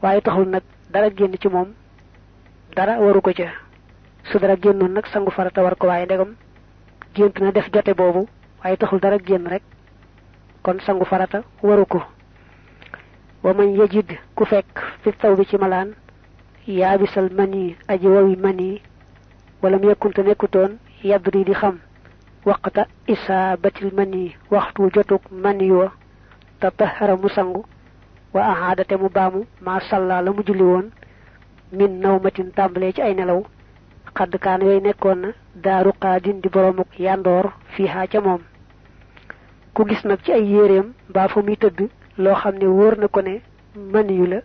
Waaye 0.03 0.21
taxul 0.21 0.47
nag 0.49 0.63
dara 0.91 1.09
génn 1.09 1.35
ci 1.41 1.47
moom 1.47 1.69
dara 2.75 2.99
waru 2.99 3.21
ko 3.21 3.31
ca. 3.33 3.47
Su 4.31 4.37
dara 4.39 4.55
génnoon 4.55 4.91
nag 4.93 5.05
sangu 5.07 5.31
farata 5.31 5.63
war 5.63 5.75
ko 5.75 5.87
waaye 5.87 6.05
ndegam 6.05 6.35
gént 7.15 7.39
na 7.39 7.51
def 7.51 7.69
jote 7.73 7.93
boobu 7.95 8.27
waaye 8.63 8.77
taxul 8.77 8.99
dara 8.99 9.17
génn 9.17 9.47
rek 9.47 9.63
kon 10.63 10.79
sangu 10.85 11.05
farata 11.05 11.43
waru 11.61 11.85
ko. 11.85 12.01
Wa 13.43 13.53
man 13.53 13.75
yajid 13.75 14.19
ku 14.35 14.45
fekk 14.45 14.79
fi 15.03 15.11
taw 15.13 15.35
bi 15.35 15.45
ci 15.45 15.57
malaan 15.57 15.95
yaabisal 16.67 17.29
mani 17.31 17.75
aji 17.87 18.07
wawi 18.07 18.35
mani 18.35 18.81
wala 19.61 19.77
mu 19.77 19.89
yekkunte 19.89 20.19
nekkutoon 20.23 20.77
yadri 21.03 21.43
di 21.43 21.53
xam 21.53 21.79
waqta 22.45 22.87
mani 23.93 24.35
waxtu 24.51 24.89
jotug 24.93 25.21
mani 25.31 25.71
wa 25.71 25.91
tatahara 26.59 27.15
mu 27.15 27.29
sangu 27.29 27.65
wa 28.33 28.41
ahada 28.51 28.83
te 28.83 28.95
mu 28.97 29.09
baamu 29.09 29.45
ma 29.61 29.79
salla 29.89 30.21
la 30.21 30.31
mu 30.31 30.41
julli 30.45 30.63
woon 30.63 30.89
min 31.71 31.99
nawmatin 32.01 32.51
tàmbalee 32.55 32.93
ci 32.93 33.01
ay 33.01 33.13
nelaw. 33.15 33.41
Xadd 34.17 34.37
kaan 34.39 34.61
yooyu 34.61 34.81
nekkoon 34.81 35.15
na 35.21 35.29
daaru 35.55 35.91
qaadin 35.99 36.41
di 36.41 36.49
boromuk 36.49 36.87
yandoor 36.99 37.45
fiihaa 37.75 38.07
ca 38.07 38.21
moom. 38.21 38.41
Ku 39.73 39.85
gis 39.87 40.03
nag 40.05 40.19
ci 40.23 40.31
ay 40.31 40.45
yéreem 40.45 40.93
mbaa 41.09 41.27
fa 41.27 41.41
muy 41.41 41.55
tëdd 41.57 41.89
loo 42.17 42.35
xam 42.35 42.55
ne 42.57 42.65
na 43.01 43.07
ko 43.07 43.21
ne 43.21 43.41
man 43.75 44.09
yu 44.09 44.25
la 44.25 44.39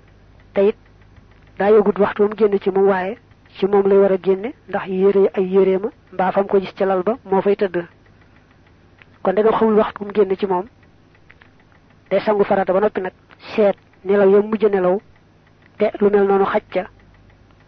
te 0.54 0.68
it 0.68 0.76
daa 1.58 1.70
yëgut 1.70 1.98
waxtu 1.98 2.22
mu 2.22 2.34
ci 2.36 2.44
ci 2.60 2.70
lay 2.70 4.04
a 4.04 4.18
ndax 4.68 4.86
yére 4.86 5.30
ay 5.34 5.44
yéreema 5.54 5.88
mbaa 6.12 6.32
fam 6.32 6.46
ko 6.46 6.60
gis 6.60 6.74
lal 6.80 7.02
ba 7.02 7.16
fay 7.42 7.56
kon 9.22 9.32
da 9.34 9.42
nga 9.42 9.52
xamul 9.52 9.74
waxtu 9.76 10.04
mu 10.04 10.12
génn 10.14 10.36
ci 10.36 10.46
moom. 10.46 10.66
Day 12.10 12.20
sangu 12.20 12.44
farata 12.44 12.72
ba 12.72 12.80
seet 13.38 13.76
nelaw 14.04 14.30
ya 14.30 14.40
mujj 14.42 14.64
nelaw 14.66 14.98
te 15.78 15.90
lu 16.00 16.10
mel 16.10 16.26
noonu 16.26 16.44
xaj 16.44 16.62
ca 16.72 16.84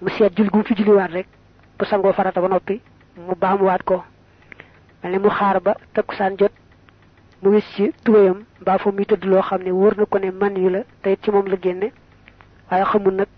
mu 0.01 0.09
seet 0.11 0.37
jul 0.37 0.51
gum 0.51 0.65
fi 0.65 0.75
julliwaat 0.75 1.11
rek 1.13 1.27
bu 1.79 1.85
sangoo 1.85 2.13
farata 2.13 2.41
ba 2.41 2.49
noppi 2.49 2.81
mu 3.17 3.35
baamuwaat 3.35 3.83
ko. 3.85 4.05
Mel 5.03 5.13
ne 5.13 5.19
mu 5.19 5.29
xaar 5.31 5.61
ba 5.61 5.77
takkusaan 5.95 6.37
jot 6.39 6.53
mu 7.43 7.51
wis 7.51 7.65
ci 7.75 7.93
tubéyam 8.05 8.45
mbaa 8.61 8.79
fa 8.79 8.91
muy 8.93 9.05
tëdd 9.07 9.25
loo 9.25 9.43
xam 9.43 9.63
ne 9.63 9.71
wóor 9.71 9.97
na 9.97 10.05
ko 10.07 10.19
ne 10.19 10.31
man 10.31 10.57
yu 10.57 10.69
la 10.69 10.83
te 11.03 11.17
ci 11.23 11.31
moom 11.31 11.47
la 11.47 11.57
génne 11.63 11.93
waaye 12.71 12.85
xamul 12.85 13.15
nag 13.15 13.29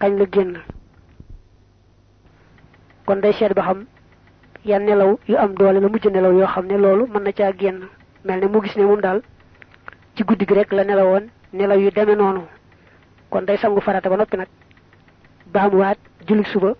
kañ 0.00 0.18
la 0.18 0.24
génn. 0.32 0.58
Kon 3.06 3.16
day 3.20 3.32
seet 3.32 3.54
ba 3.54 3.62
xam 3.62 3.86
yan 4.64 4.80
nelaw 4.86 5.18
yu 5.28 5.36
am 5.36 5.54
doole 5.54 5.80
la 5.80 5.88
mujj 5.88 6.06
nelaw 6.06 6.32
yoo 6.32 6.46
xam 6.46 6.66
ne 6.66 6.76
loolu 6.78 7.06
mën 7.06 7.22
na 7.22 7.32
caa 7.32 7.52
génn. 7.52 7.88
Mel 8.24 8.48
mu 8.48 8.60
gis 8.62 8.76
ne 8.76 8.84
moom 8.84 9.00
daal 9.00 9.20
ci 10.16 10.24
guddi 10.24 10.44
rek 10.54 10.72
la 10.72 10.84
nelawoon 10.84 11.28
nelaw 11.56 11.78
yu 11.78 11.90
demee 11.90 12.16
noonu. 12.16 12.42
Kon 13.30 13.44
day 13.46 13.56
sangu 13.58 13.80
farata 13.80 14.08
ba 14.10 14.16
noppi 14.16 14.36
nag. 14.36 14.48
Baamuwaat 15.54 15.98
jullit 16.26 16.46
suba. 16.52 16.70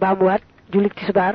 Baamuwaat 0.00 0.42
jullit 0.72 0.94
tisbaar. 0.94 1.34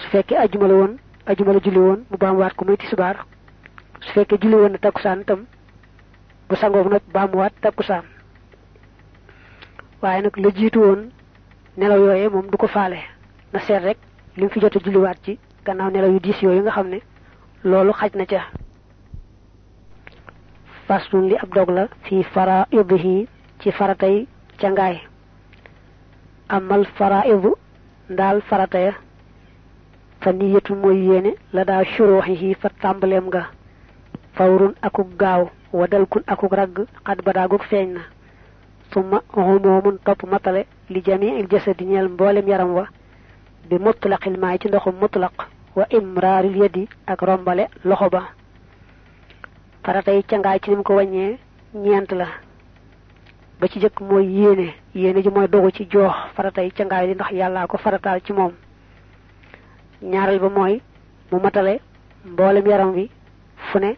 Su 0.00 0.08
fekkee 0.10 0.36
ajjuma 0.38 0.68
la 0.68 0.74
woon 0.74 0.92
ajjuma 1.26 1.52
la 1.52 1.60
julli 1.64 1.78
woon 1.78 2.00
mu 2.10 2.16
baamuwaat 2.18 2.54
ko 2.56 2.64
muy 2.64 2.76
tisbaar. 2.76 3.16
Su 4.00 4.12
fekkee 4.12 4.38
julli 4.42 4.56
woon 4.56 4.72
na 4.72 4.78
takkusaan 4.78 5.20
itam 5.20 5.46
bu 6.48 6.54
sangoo 6.56 6.88
nag 6.88 7.02
baamuwaat 7.14 7.54
takkusaan. 7.62 8.04
Waaye 10.02 10.22
nag 10.22 10.36
la 10.36 10.50
jiitu 10.50 10.78
woon 10.80 11.10
nelaw 11.76 12.02
na 13.56 13.60
seet 13.64 13.82
rek 13.82 13.98
li 14.36 14.42
mu 14.44 14.50
fi 14.50 14.60
jot 14.60 14.76
a 14.76 14.80
julliwaat 14.84 15.18
ci 15.24 15.38
gannaaw 15.64 15.90
nelaw 15.90 16.10
yu 16.12 16.20
diis 16.20 16.42
yooyu 16.42 16.62
nga 16.62 16.70
xam 16.76 16.88
ne 16.88 16.98
loolu 17.64 17.92
xaj 17.92 18.12
na 18.14 18.26
ca 18.26 18.40
faslun 20.86 21.28
li 21.28 21.36
ab 21.36 21.50
dog 21.54 21.70
la 21.70 21.88
fi 22.04 22.22
faraidihi 22.22 23.26
ci 23.60 23.70
faratay 23.72 24.26
ca 24.60 24.68
ngaay 24.70 24.96
amal 26.48 26.84
faraidu 26.96 27.54
ndaal 28.10 28.40
farata 28.42 28.78
ya. 28.78 28.92
Fa 30.20 30.32
niyatu 30.32 30.74
mooy 30.74 30.98
yéene 31.08 31.34
la 31.52 31.64
daa 31.64 31.84
shuruxihi 31.84 32.54
fa 32.54 32.68
tàmbaleem 32.82 33.26
nga. 33.28 33.42
Fawrun 34.34 34.74
gaaw 35.18 35.48
wa 35.72 35.86
dalkun 35.86 36.22
akuk 36.26 36.52
ragg 36.52 36.76
xad 37.06 37.22
badaaguk 37.24 37.62
feeñ 37.70 37.88
na. 37.94 38.00
Summa 38.92 39.20
xumoomun 39.32 39.98
topp 40.04 40.22
matale 40.30 40.66
li 40.88 41.00
jamii 41.04 41.38
il 41.40 41.46
jasadi 41.50 41.84
ñeel 41.84 42.08
mboolem 42.08 42.48
yaram 42.48 42.74
wa. 42.74 42.86
Bi 43.68 43.76
mutlaqil 43.78 44.38
maay 44.38 44.58
ci 44.58 44.68
ndoxum 44.68 44.94
mutlaq 45.00 45.34
wa 45.76 45.84
imraaril 45.90 46.56
yadi 46.56 46.88
ak 47.06 47.20
rombale 47.22 47.68
loxo 47.84 48.08
ba 48.10 48.22
farata 49.86 50.10
yi 50.12 50.22
cangaay 50.24 50.58
ci 50.62 50.70
ni 50.70 50.76
mu 50.76 50.82
ko 50.82 50.94
wàññee 50.96 51.38
ñeent 51.74 52.10
la. 52.12 52.26
Ba 53.60 53.68
ci 53.68 53.78
jëkk 53.80 54.00
mooy 54.00 54.26
yéene 54.26 54.74
yéene 54.94 55.22
ji 55.22 55.28
mooy 55.30 55.46
dogu 55.48 55.70
ci 55.70 55.86
joox 55.90 56.12
farata 56.34 56.62
yi 56.62 56.70
cangaay 56.72 57.06
li 57.06 57.14
ndax 57.14 57.30
yàllaa 57.32 57.66
ko 57.66 57.76
farataal 57.78 58.20
ci 58.24 58.32
moom. 58.32 58.52
Ñaareel 60.02 60.40
ba 60.40 60.48
mooy 60.48 60.82
mu 61.30 61.38
matale 61.40 61.80
mboolem 62.24 62.66
yaram 62.66 62.94
wi 62.94 63.10
fu 63.70 63.78
ne 63.78 63.96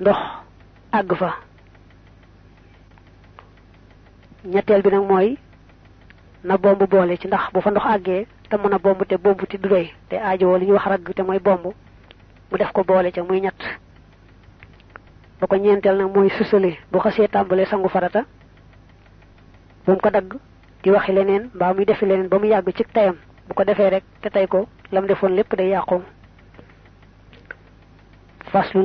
ndox 0.00 0.18
àgg 0.92 1.14
fa. 1.14 1.30
Ñetteel 4.44 4.82
bi 4.82 4.90
nag 4.90 5.04
mooy 5.08 5.38
na 6.44 6.56
bomb 6.58 6.82
boole 6.88 7.16
ci 7.18 7.26
ndax 7.26 7.52
bu 7.52 7.60
fa 7.60 7.70
ndox 7.70 7.84
àggee 7.86 8.26
te 8.50 8.56
mën 8.56 8.72
a 8.74 8.78
bomb 8.78 9.02
te 9.06 9.16
bomb 9.16 9.40
ti 9.48 9.56
du 9.58 9.68
doy 9.68 9.90
te 10.08 10.16
aajowoo 10.16 10.58
li 10.58 10.66
ñuy 10.66 10.74
wax 10.74 10.86
ragg 10.86 11.14
te 11.14 11.22
mooy 11.22 11.38
bomb 11.38 11.64
mu 12.50 12.56
def 12.58 12.72
ko 12.72 12.84
boole 12.84 13.10
ca 13.12 13.22
muy 13.22 13.40
ñett 13.40 13.60
ba 15.40 15.46
ko 15.46 15.56
ñeenteel 15.56 15.96
nag 15.98 16.14
mooy 16.14 16.30
susale 16.30 16.78
bu 16.92 16.98
xasee 17.00 17.28
tàmbalee 17.28 17.66
sangu 17.66 17.88
farata 17.88 18.24
bu 19.86 19.92
mu 19.92 19.98
ko 20.00 20.10
dagg 20.10 20.34
di 20.82 20.90
waxi 20.90 21.12
leneen 21.12 21.50
mbaa 21.54 21.72
muy 21.74 21.84
defi 21.84 22.06
leneen 22.06 22.28
ba 22.28 22.38
mu 22.38 22.46
yàgg 22.46 22.72
ci 22.76 22.84
tayam. 22.92 23.16
Bu 23.48 23.54
ko 23.54 23.64
defee 23.64 23.90
rek 23.90 24.04
te 24.22 24.30
tey 24.30 24.46
ko 24.46 24.68
lam 24.92 25.06
defoon 25.06 25.34
lépp 25.34 25.54
day 25.56 25.68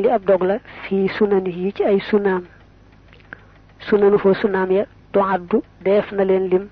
li 0.02 0.10
ab 0.10 0.24
dog 0.26 0.44
la 0.44 0.58
fii 0.84 1.08
yi 1.48 1.72
ci 1.74 1.84
ay 1.84 2.00
sunaam. 2.00 2.44
Sunanu 3.88 4.18
foo 4.18 4.34
sunaam 4.34 4.72
ya 4.72 4.86
doxaddu 5.14 5.62
def 5.84 6.12
na 6.12 6.24
leen 6.24 6.48
lim. 6.50 6.70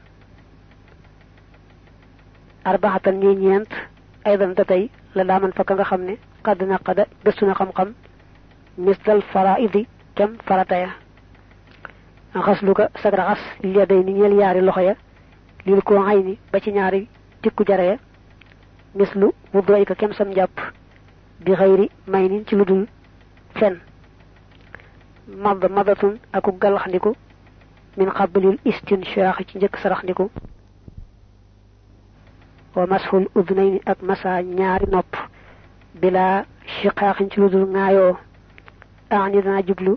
Arbaxatan 2.65 3.19
ñuy 3.19 3.35
ñeent 3.35 3.69
aydan 4.25 4.53
te 4.55 4.63
tey 4.65 4.89
la 5.15 5.23
daaman 5.23 5.51
fakka 5.53 5.73
nga 5.75 5.83
xam 5.83 6.01
ne 6.01 6.17
xadd 6.45 6.61
na 6.63 6.77
xada 6.85 7.05
gëstu 7.25 7.45
na 7.45 7.53
xam-xam 7.53 7.93
misdal 8.77 9.21
faraidi 9.21 9.88
kem 10.15 10.38
farata 10.45 10.75
ya. 10.77 10.89
Xaslu 12.33 12.73
ko 12.73 12.83
sag 13.01 13.13
raxas 13.13 13.41
li 13.62 13.77
ya 13.77 13.86
day 13.86 14.03
ni 14.03 14.13
ñeel 14.13 14.33
yaari 14.33 14.62
loxo 14.62 14.81
ya. 14.81 14.95
Lil 15.65 15.81
koo 15.81 16.03
xay 16.05 16.23
ni 16.23 16.38
ba 16.51 16.59
ci 16.59 16.71
ñaari 16.71 17.07
tikku 17.41 17.63
jare 17.65 17.86
ya. 17.86 17.97
Mislu 18.95 19.31
ko 19.51 19.95
kem 19.95 20.13
sam 20.13 20.29
njàpp 20.29 20.59
bi 21.45 21.51
xëyri 21.53 21.89
may 22.07 22.27
nin 22.29 22.45
ci 22.47 22.55
lu 22.55 22.65
dul 22.65 22.88
fen. 23.55 23.79
Mad 25.27 25.63
madatun 25.69 26.17
aku 26.33 26.51
galaxndiku 26.59 27.13
min 27.97 28.09
xabalil 28.09 28.57
istinshaax 28.65 29.38
ci 29.47 29.57
njëkk 29.57 29.77
saraxndiku 29.77 30.29
wa 32.75 32.88
mashul 32.88 33.27
udnayni 33.36 33.79
ak 33.86 34.01
masa 34.01 34.41
ñaari 34.41 34.88
nopp. 34.89 35.15
Bila 36.01 36.45
shiqaaxin 36.65 37.29
ci 37.29 37.39
lu 37.39 37.49
dul 37.49 37.67
ŋaayoo 39.13 39.26
aani 39.26 39.41
dana 39.41 39.62
jublu 39.67 39.93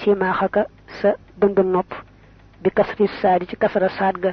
simaaxaka 0.00 0.62
sa 1.00 1.10
bën 1.40 1.52
nopp 1.74 1.90
bi 2.62 2.70
kasri 2.70 3.06
saadi 3.20 3.46
ci 3.46 3.56
kasara 3.56 3.88
saad 3.88 4.16
ga. 4.22 4.32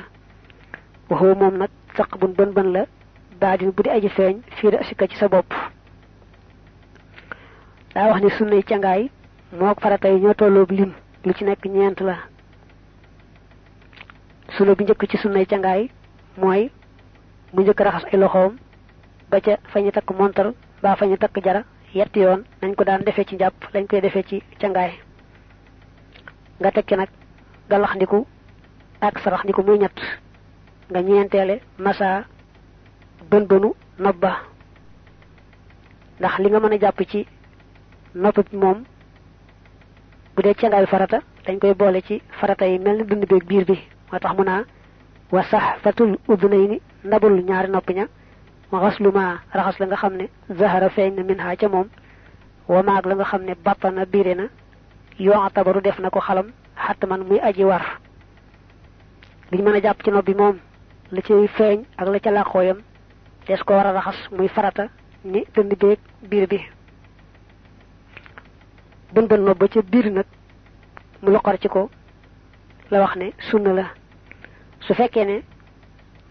Waxoo 1.09 1.35
moom 1.35 1.57
nag 1.57 1.69
saq 1.97 2.17
bun 2.19 2.33
bën 2.37 2.51
bën 2.53 2.71
la 2.75 2.85
baadin 3.41 3.71
bu 3.75 3.83
di 3.83 3.89
aji 3.89 4.09
feeñ 4.09 4.35
fii 4.57 4.71
da 4.71 4.77
asika 4.79 5.07
ci 5.07 5.15
sa 5.17 5.27
bopp. 5.27 5.53
Daa 7.93 8.07
wax 8.09 8.21
ne 8.21 8.29
sunnay 8.29 8.63
cangaay 8.63 9.09
moo 9.59 9.73
farata 9.81 10.07
yi 10.09 10.19
ñoo 10.21 10.33
tolloob 10.33 10.71
lim 10.71 10.91
lu 11.25 11.33
ci 11.33 11.43
nekk 11.43 11.65
ñeent 11.65 11.99
la. 12.01 12.15
Sunna 14.55 14.75
bi 14.75 14.83
njëkk 14.83 15.07
ci 15.09 15.17
sunnay 15.17 15.45
cangaay 15.45 15.89
mooy 16.37 16.71
mu 17.53 17.61
njëkk 17.61 17.79
raxas 17.81 18.05
ay 18.11 18.19
loxoom 18.19 18.53
ba 19.29 19.41
ca 19.41 19.57
fa 19.71 19.79
ñu 19.81 19.91
takk 19.91 20.09
montar 20.19 20.53
baa 20.83 20.95
fa 20.95 21.05
ñu 21.05 21.17
takk 21.17 21.43
jara 21.43 21.63
yetti 21.99 22.19
yoon 22.19 22.41
nañ 22.61 22.71
ko 22.75 22.83
daan 22.83 23.03
defee 23.05 23.25
ci 23.25 23.35
njàpp 23.35 23.55
lañ 23.73 23.85
koy 23.89 24.01
defee 24.01 24.23
ci 24.29 24.41
cangaay. 24.59 24.91
Nga 26.59 26.71
tekki 26.71 26.95
nag 26.95 27.09
galaxndiku 27.69 28.25
ak 29.01 29.19
saraxndiku 29.19 29.61
muy 29.63 29.77
ñett. 29.79 29.97
Nga 30.89 31.01
ñeenteele 31.01 31.55
masa 31.77 32.25
bën 33.29 33.43
bënu 33.49 33.69
nopp 34.03 34.17
ba 34.23 34.31
ndax 36.19 36.33
li 36.39 36.49
nga 36.49 36.59
mën 36.59 36.73
a 36.73 36.77
jàpp 36.83 36.99
ci 37.11 37.19
nopp 38.15 38.37
bi 38.49 38.57
moom 38.57 38.83
bu 40.35 40.41
dee 40.41 40.85
farata 40.91 41.19
dañ 41.45 41.57
koy 41.59 41.73
boole 41.73 42.01
ci 42.07 42.21
farata 42.39 42.65
yi 42.65 42.79
mel 42.79 42.97
ni 42.97 43.03
dund 43.05 43.25
beeg 43.29 43.43
biir 43.47 43.65
bi. 43.65 43.77
Moo 44.11 44.19
tax 44.19 44.33
mu 44.37 44.43
naa 44.43 44.63
wa 45.31 45.43
sax 45.43 45.79
fatul 45.83 46.17
udunayni 46.27 46.81
ndabul 47.03 47.43
ñaari 47.43 47.69
nopp 47.69 47.89
ña 47.89 48.05
وغسل 48.71 49.07
ما 49.13 49.39
رخص 49.55 49.81
لنغا 49.81 49.95
خمني 49.95 50.29
زهر 50.49 50.89
فين 50.89 51.27
منها 51.27 51.53
جموم 51.53 51.89
وما 52.69 52.97
اغ 52.97 53.07
لنغا 53.07 53.23
خمني 53.23 53.55
بطن 53.65 54.03
بيرنا 54.03 54.49
يعتبر 55.19 55.79
دفنا 55.79 56.09
كو 56.09 56.19
خلم 56.19 56.53
حتى 56.77 57.07
من 57.07 57.19
مي 57.29 57.49
أجي 57.49 57.63
وار 57.63 57.85
لي 59.51 59.61
مانا 59.61 59.79
جاب 59.79 59.97
تي 59.97 60.11
نوبي 60.11 60.33
موم 60.33 60.59
لا 61.11 61.21
تي 61.21 61.47
فين 61.47 61.85
اك 61.99 62.07
لا 62.07 62.17
تي 62.17 62.29
لا 62.29 62.43
خويم 62.43 62.83
ديس 63.47 63.63
كو 63.63 63.73
ورا 63.73 63.91
رخص 63.91 64.33
مي 64.33 64.47
فراتا 64.47 64.89
ني 65.25 65.45
تند 65.55 65.73
بيك 65.75 65.99
بير 66.23 66.45
بي 66.45 66.61
بند 69.13 69.33
نوبا 69.33 69.67
تي 69.67 69.81
بير 69.81 70.09
نك 70.13 70.25
مو 71.23 71.31
لوخار 71.31 71.55
كو 71.55 71.89
لا 72.91 73.01
واخني 73.01 73.33
سنه 73.51 73.73
لا 73.73 73.85
su 74.87 74.93
fekkee 74.93 75.43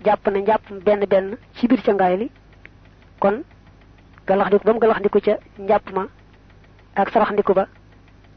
jàpp 0.06 0.26
na 0.30 0.38
njàpp 0.40 0.64
benn 0.86 1.04
benn 1.10 1.36
ci 1.56 1.66
biir 1.68 1.82
ca 1.82 1.92
ngaay 1.92 2.16
li. 2.16 2.30
kon 3.20 3.42
galaxndiku 4.26 4.64
ba 4.66 4.72
mu 4.72 4.80
galaxndiku 4.80 5.20
ca 5.26 5.34
njàpp 5.58 5.86
ma 5.94 6.02
ak 6.94 7.08
saraxndiku 7.12 7.52
ba 7.54 7.64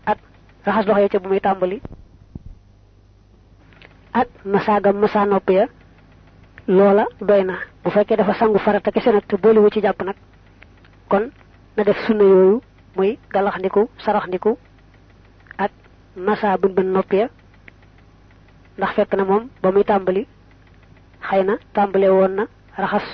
ak 0.05 0.17
raxas 0.65 0.85
loxo 0.87 1.01
ya 1.01 1.09
ca 1.09 1.19
bu 1.19 1.27
muy 1.29 1.39
tàmbali. 1.39 1.81
ak 4.13 4.27
masagam 4.45 4.97
masa 5.01 5.25
nopp 5.25 5.49
ya 5.49 5.65
loola 6.67 7.05
doy 7.21 7.43
na. 7.43 7.55
bu 7.83 7.89
fekkee 7.89 8.17
dafa 8.17 8.33
sangu 8.33 8.57
farata 8.59 8.91
kese 8.91 9.11
nag 9.11 9.25
te 9.27 9.35
ci 9.73 9.81
jàpp 9.81 10.01
nag 10.03 10.15
kon 11.09 11.29
na 11.77 11.83
def 11.83 11.97
sunna 12.05 12.23
yooyu 12.23 12.61
muy 12.95 13.17
galaxndiku 13.33 13.89
saraxndiku 14.03 14.57
ak 15.57 15.71
masa 16.15 16.57
bën 16.57 16.73
bën 16.73 16.91
nopp 16.93 17.13
ya. 17.13 17.27
ndax 18.77 18.91
fekk 18.95 19.13
na 19.15 19.23
moom 19.23 19.49
ba 19.61 19.71
muy 19.71 19.83
xëy 21.27 21.43
na 21.43 21.57
tàmbale 21.73 22.09
woon 22.09 22.33
na 22.35 22.45
raxas 22.77 23.07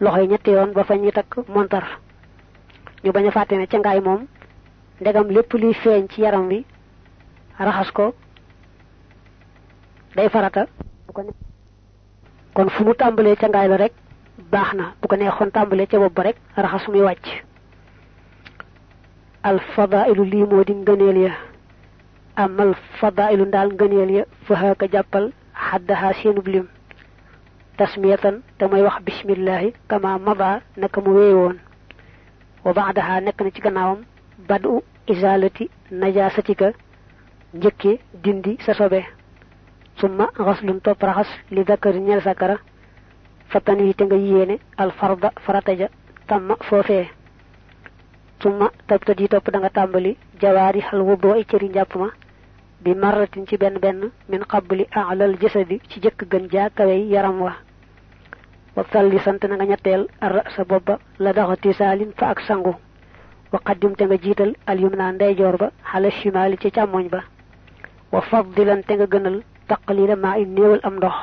loxo 0.00 0.20
yi 0.20 0.28
ñetti 0.28 0.50
yoon 0.50 0.72
ba 0.72 0.84
fa 0.84 0.94
takk 1.14 1.48
montar. 1.48 1.84
Ñu 3.04 3.12
bañ 3.12 3.26
a 3.26 3.30
fàtte 3.30 3.52
ne 3.56 3.66
ca 3.66 3.78
ngaay 3.78 4.00
moom 4.00 4.26
ndegam 5.00 5.28
lépp 5.30 5.52
liy 5.54 5.74
feeñ 5.74 6.06
ci 6.10 6.20
yaram 6.22 6.46
wi 6.48 6.64
raxas 7.58 7.90
ko 7.92 8.14
day 10.16 10.28
farata. 10.28 10.66
Kon 12.54 12.68
fu 12.70 12.84
mu 12.84 12.94
tàmbalee 12.94 13.36
ca 13.36 13.48
ngaay 13.48 13.68
la 13.68 13.76
rek 13.76 13.92
baax 14.50 14.74
na. 14.74 14.94
Bu 15.00 15.08
ko 15.08 15.16
neexoon 15.16 15.50
tàmbalee 15.50 15.86
ca 15.86 15.98
bopp 15.98 16.14
ba 16.14 16.22
rek 16.22 16.36
raxas 16.56 16.88
muy 16.88 17.00
wàcc. 17.00 17.26
Al 19.42 19.58
fadailu 19.74 20.24
lii 20.24 20.44
moo 20.50 20.64
di 20.64 20.74
ngëneel 20.74 21.18
ya. 21.18 21.32
Amal 22.36 22.74
fadailu 23.00 23.44
ndaal 23.46 23.72
ngëneel 23.72 24.10
ya 24.10 24.24
fahaaka 24.46 24.86
jàppal 24.92 25.32
xaddaha 25.54 26.12
seenub 26.14 26.46
lim 26.46 26.66
tasmiyatan 27.78 28.42
mooy 28.70 28.82
wax 28.82 28.96
bismillahi 29.06 29.72
kama 29.88 30.18
mada 30.18 30.60
naka 30.76 31.00
mu 31.00 31.10
wéy 31.18 31.32
woon. 31.34 31.56
Wa 32.64 32.72
baadaha 32.72 33.20
nekk 33.20 33.40
na 33.40 33.50
ci 33.54 33.60
gannaawam 33.60 34.00
badu 34.48 34.82
izalati 35.06 35.70
najasatika 35.90 36.72
njëkke 37.54 37.92
dindi 38.22 38.58
sa 38.66 38.74
sobe. 38.74 39.00
Summa 40.00 40.26
ghaslun 40.36 40.80
topp 40.80 41.02
raxas 41.02 41.28
li 41.50 41.64
dakari 41.64 42.00
ñel 42.00 42.20
sakara 42.22 42.56
fatan 43.48 43.78
wi 43.80 43.94
te 43.94 44.04
nga 44.04 44.16
yéene 44.16 44.58
al 44.76 44.90
farda 44.92 45.32
farataja 45.46 45.88
tamma 46.26 46.56
foofee. 46.68 47.06
Summa 48.42 48.70
tabtadi 48.88 49.28
topp 49.28 49.50
da 49.52 49.58
nga 49.58 49.70
tàmbali 49.70 50.16
jawaari 50.40 50.80
xal 50.80 51.00
wuddoo 51.02 51.32
ay 51.34 51.44
cëri 51.44 51.68
njàpp 51.68 51.94
ma 51.96 52.08
bi 52.82 52.94
marratin 52.94 53.46
ci 53.46 53.56
benn 53.56 53.78
benn 53.78 54.10
min 54.28 54.42
qabli 54.52 54.84
a'lal 54.92 55.34
jasadi 55.40 55.80
ci 55.88 56.00
jëkk 56.00 56.20
gën 56.30 56.48
jaa 56.52 56.70
kawey 56.70 57.08
yaram 57.08 57.40
wa 57.40 57.52
wa 58.78 58.84
salli 58.92 59.18
sant 59.18 59.42
na 59.42 59.56
nga 59.56 59.66
ñetteel 59.66 60.06
ar 60.20 60.34
sa 60.54 60.62
bobba 60.64 60.94
la 61.18 61.32
daxati 61.32 61.72
fa 61.74 62.26
ak 62.30 62.40
sangu. 62.46 62.74
Wa 63.52 63.58
qaddim 63.66 63.96
te 63.96 64.04
nga 64.04 64.16
jiital 64.22 64.54
al 64.70 64.78
yumna 64.80 65.12
ndeyjoor 65.12 65.56
ba 65.58 65.68
xala 65.90 66.10
shimaali 66.10 66.56
ci 66.62 66.70
càmmoñ 66.70 67.08
ba. 67.10 67.20
Wa 68.12 68.20
faddilan 68.20 68.82
te 68.86 68.92
nga 68.94 69.06
gënal 69.12 69.42
taqlila 69.66 70.14
maa 70.16 70.38
in 70.38 70.54
néewal 70.54 70.80
am 70.84 70.94
ndox. 70.96 71.16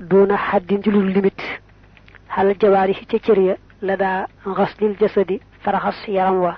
Duna 0.00 0.36
xaddin 0.38 0.82
ci 0.82 0.90
lul 0.90 1.12
limite 1.12 1.44
xal 2.34 2.48
jawaari 2.58 2.94
cër 3.06 3.38
ya 3.38 3.54
la 3.82 3.96
daa 3.96 4.26
xaslil 4.56 4.96
jasadi 4.98 5.36
faraxas 5.60 6.08
yaram 6.08 6.40
wa. 6.40 6.56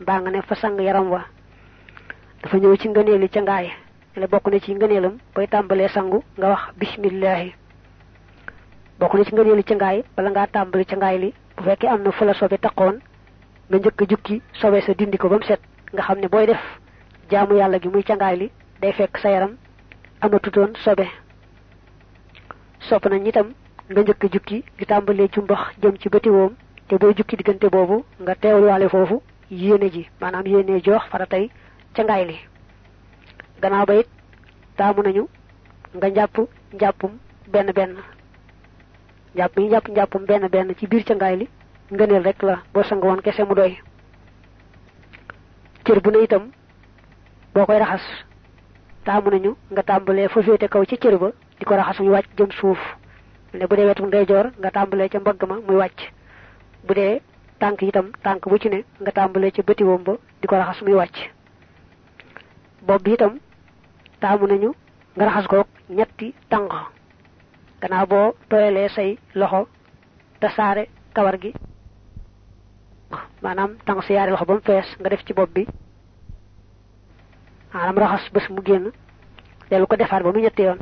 Mbaa 0.00 0.20
nga 0.20 0.30
ne 0.30 0.42
fa 0.42 0.54
sang 0.56 0.78
yaram 0.78 1.08
wa. 1.08 1.24
Dafa 2.42 2.56
ñëw 2.58 2.76
ci 2.76 2.88
ngëneeli 2.88 3.28
ca 3.30 3.40
ngaay 3.40 3.66
la 4.16 4.26
ci 4.60 4.74
bokk 8.98 9.14
na 9.14 9.24
ci 9.24 9.34
ngëneeli 9.34 9.64
ca 9.64 9.74
ngaay 9.74 9.98
bala 10.16 10.30
ngaa 10.30 10.46
tàmbali 10.46 10.84
ca 10.84 10.96
ngaay 10.96 11.18
li. 11.18 11.30
Bu 11.56 11.62
fekkee 11.64 11.88
am 11.88 12.02
na 12.02 12.10
fu 12.12 12.24
la 12.24 12.34
sobe 12.34 12.56
taqoon 12.58 12.98
nga 13.70 13.78
a 14.02 14.04
jukki 14.10 14.42
sobe 14.60 14.80
sa 14.80 14.94
dindi 14.94 15.16
ko 15.18 15.28
ba 15.28 15.36
mu 15.36 15.44
set 15.44 15.60
nga 15.92 16.02
xam 16.02 16.18
ne 16.20 16.28
booy 16.28 16.46
def. 16.46 16.62
Jaamu 17.30 17.56
yàlla 17.56 17.78
gi 17.80 17.88
muy 17.88 18.02
ca 18.02 18.14
ngaay 18.14 18.36
li 18.36 18.50
day 18.80 18.92
fekk 18.92 19.18
sa 19.18 19.30
yaram. 19.30 19.56
Amatutoon 20.20 20.74
sobe. 20.84 21.06
Sopp 22.88 23.06
nañ 23.06 23.26
itam 23.26 23.52
nga 23.90 24.00
a 24.00 24.28
jukki 24.32 24.64
di 24.78 24.84
tàmbalee 24.86 25.28
jumbax 25.32 25.74
jëm 25.82 25.96
ci 25.98 26.08
bëti 26.08 26.28
woom. 26.30 26.54
Te 26.88 26.96
booy 26.96 27.14
jukki 27.16 27.36
diggante 27.36 27.68
boobu 27.70 28.04
nga 28.20 28.34
teewluwaale 28.34 28.88
foofu 28.88 29.22
yéene 29.50 29.90
ji. 29.90 30.08
Maanaam 30.20 30.46
yéene 30.46 30.80
joox 30.82 31.02
fara 31.10 31.26
tey 31.26 31.50
ca 31.94 32.02
ngaay 32.04 32.24
li. 32.26 32.36
Gannaaw 33.60 33.86
ba 33.86 33.94
it 33.94 34.08
taamu 34.76 35.02
nañu 35.02 35.28
nga 35.96 36.08
njàpp 36.10 36.36
njàppum 36.74 37.12
benn 37.52 37.72
benn 37.72 37.96
njàpp 39.34 39.58
yi 39.58 39.68
njàpp 39.68 39.88
njàppum 39.88 40.24
benn 40.26 40.48
benn 40.48 40.74
ci 40.78 40.86
biir 40.86 41.04
ca 41.04 41.14
ngaay 41.14 41.36
li. 41.36 41.48
Ngëneel 41.90 42.22
rek 42.22 42.42
la 42.42 42.62
boo 42.72 42.82
sang 42.82 43.00
woon 43.02 43.20
kese 43.22 43.44
mu 43.44 43.54
doy. 43.54 43.78
Cër 45.84 46.00
bu 46.00 46.10
ne 46.10 46.22
itam 46.24 46.50
boo 47.54 47.66
koy 47.66 47.78
raxas 47.78 48.04
taamu 49.04 49.30
nañu 49.30 49.56
nga 49.70 49.82
tàmbalee 49.82 50.28
fa 50.28 50.42
féete 50.42 50.68
kaw 50.68 50.84
ci 50.84 50.96
cër 50.96 51.18
ba 51.18 51.28
di 51.58 51.64
ko 51.64 51.74
raxas 51.76 52.00
muy 52.00 52.08
wàcc 52.14 52.28
jëm 52.38 52.50
suuf. 52.52 52.78
Ne 53.52 53.66
bu 53.66 53.76
dee 53.76 53.84
wetu 53.86 54.06
ndeyjoor 54.06 54.46
nga 54.58 54.70
tàmbalee 54.70 55.08
ca 55.08 55.18
mbagg 55.20 55.44
ma 55.48 55.56
muy 55.66 55.76
wàcc. 55.76 56.00
Bu 56.86 56.94
dee 56.94 57.20
tànk 57.58 57.82
itam 57.82 58.10
tànk 58.22 58.48
bu 58.48 58.58
ci 58.58 58.68
ne 58.68 58.84
nga 59.00 59.12
tàmbalee 59.12 59.50
ca 59.50 59.62
bëtiwoom 59.62 60.02
ba 60.04 60.12
di 60.40 60.46
ko 60.48 60.56
raxas 60.56 60.82
muy 60.82 60.94
wàcc. 60.94 61.16
Bopp 62.86 63.02
bi 63.04 63.12
itam 63.12 63.38
taamu 64.20 64.46
nañu 64.46 64.72
nga 65.16 65.24
raxas 65.26 65.46
ko 65.46 65.64
ñetti 65.90 66.34
gannaaw 67.80 68.06
boo 68.06 68.34
tooyalee 68.48 68.88
say 68.96 69.18
loxo 69.34 69.60
te 70.40 70.48
saare 70.56 70.84
kawar 71.14 71.36
gi 71.42 71.52
maanaam 73.42 73.70
tànk 73.86 74.02
si 74.04 74.12
loxo 74.14 74.44
ba 74.48 74.54
mu 74.54 74.60
fees 74.68 74.88
nga 75.00 75.08
def 75.10 75.24
ci 75.26 75.32
bopp 75.32 75.50
bi 75.54 75.66
maanaam 77.72 77.98
raxas 77.98 78.32
bés 78.34 78.46
mu 78.50 78.60
génn 78.66 78.86
dellu 79.70 79.86
ko 79.86 79.96
defaat 79.96 80.22
ba 80.22 80.32
mu 80.32 80.40
ñetti 80.40 80.62
yoon. 80.62 80.78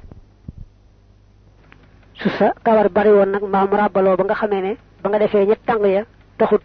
Su 2.22 2.28
sa 2.38 2.52
kawar 2.64 2.88
bari 2.88 3.10
woon 3.10 3.30
nag 3.32 3.42
mbaa 3.42 3.66
mu 3.66 3.76
ba 4.16 4.24
nga 4.24 4.34
xamee 4.40 4.62
ne 4.62 4.72
ba 5.02 5.08
nga 5.10 5.18
defee 5.18 5.46
ñett 5.46 5.64
tàng 5.66 5.84
ya 5.86 6.02
taxut 6.38 6.62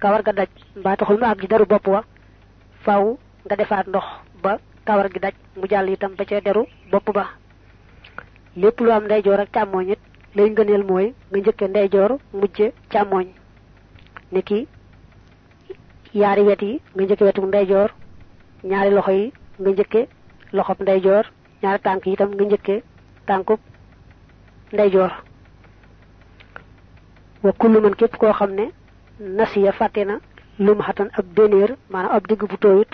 kawar 0.00 0.22
ga 0.22 0.32
daj 0.32 0.48
mbaa 0.80 0.96
taxul 0.96 1.18
mu 1.18 1.26
àgg 1.26 1.40
ci 1.40 1.46
deru 1.48 1.66
bopp 1.66 1.86
wa 1.88 2.00
faaw 2.84 3.04
nga 3.44 3.56
defaat 3.56 3.86
ndox 3.88 4.04
ba 4.42 4.58
kawar 4.86 5.08
gi 5.12 5.18
daj 5.20 5.34
mu 5.56 5.66
jàll 5.68 5.88
itam 5.90 6.14
ba 6.16 6.24
ca 6.24 6.40
deru 6.40 6.64
bopp 6.90 7.12
ba 7.14 7.24
lépp 8.56 8.80
lu 8.80 8.90
am 8.90 9.04
ndeyjoor 9.04 9.40
ak 9.40 9.50
càmmooñ 9.54 9.90
it 9.92 9.98
lay 10.36 10.48
ngëneel 10.50 10.84
mooy 10.90 11.06
nga 11.30 11.38
njëkke 11.40 11.64
ndeyjoor 11.68 12.10
mujje 12.32 12.66
càmmooñ. 12.92 13.26
Ni 14.32 14.42
ki 14.42 14.58
yaari 16.20 16.42
wet 16.48 16.62
yi 16.62 16.80
nga 16.94 17.02
njëkke 17.04 17.24
wetu 17.24 17.42
ndeyjoor 17.46 17.90
ñaari 18.64 18.90
loxo 18.96 19.12
yi 19.12 19.32
nga 19.60 19.70
njëkke 19.70 20.00
loxob 20.56 20.78
ndeyjoor 20.82 21.24
ñaari 21.62 21.78
tànk 21.84 22.06
yi 22.06 22.12
itam 22.12 22.30
nga 22.34 22.44
njëkke 22.44 22.74
tànkub 23.26 23.60
ndeyjoor. 24.72 25.12
Wa 27.44 27.52
kullu 27.52 27.80
man 27.80 27.94
képp 27.94 28.16
koo 28.16 28.32
xam 28.32 28.50
ne 28.54 28.64
nasiya 29.20 29.72
fàtte 29.72 30.04
na 30.06 30.16
lum 30.58 30.78
xatan 30.82 31.08
ab 31.18 31.26
maanaam 31.90 32.16
ab 32.16 32.26
digg 32.28 32.42
bu 32.50 32.56
tooyut 32.56 32.92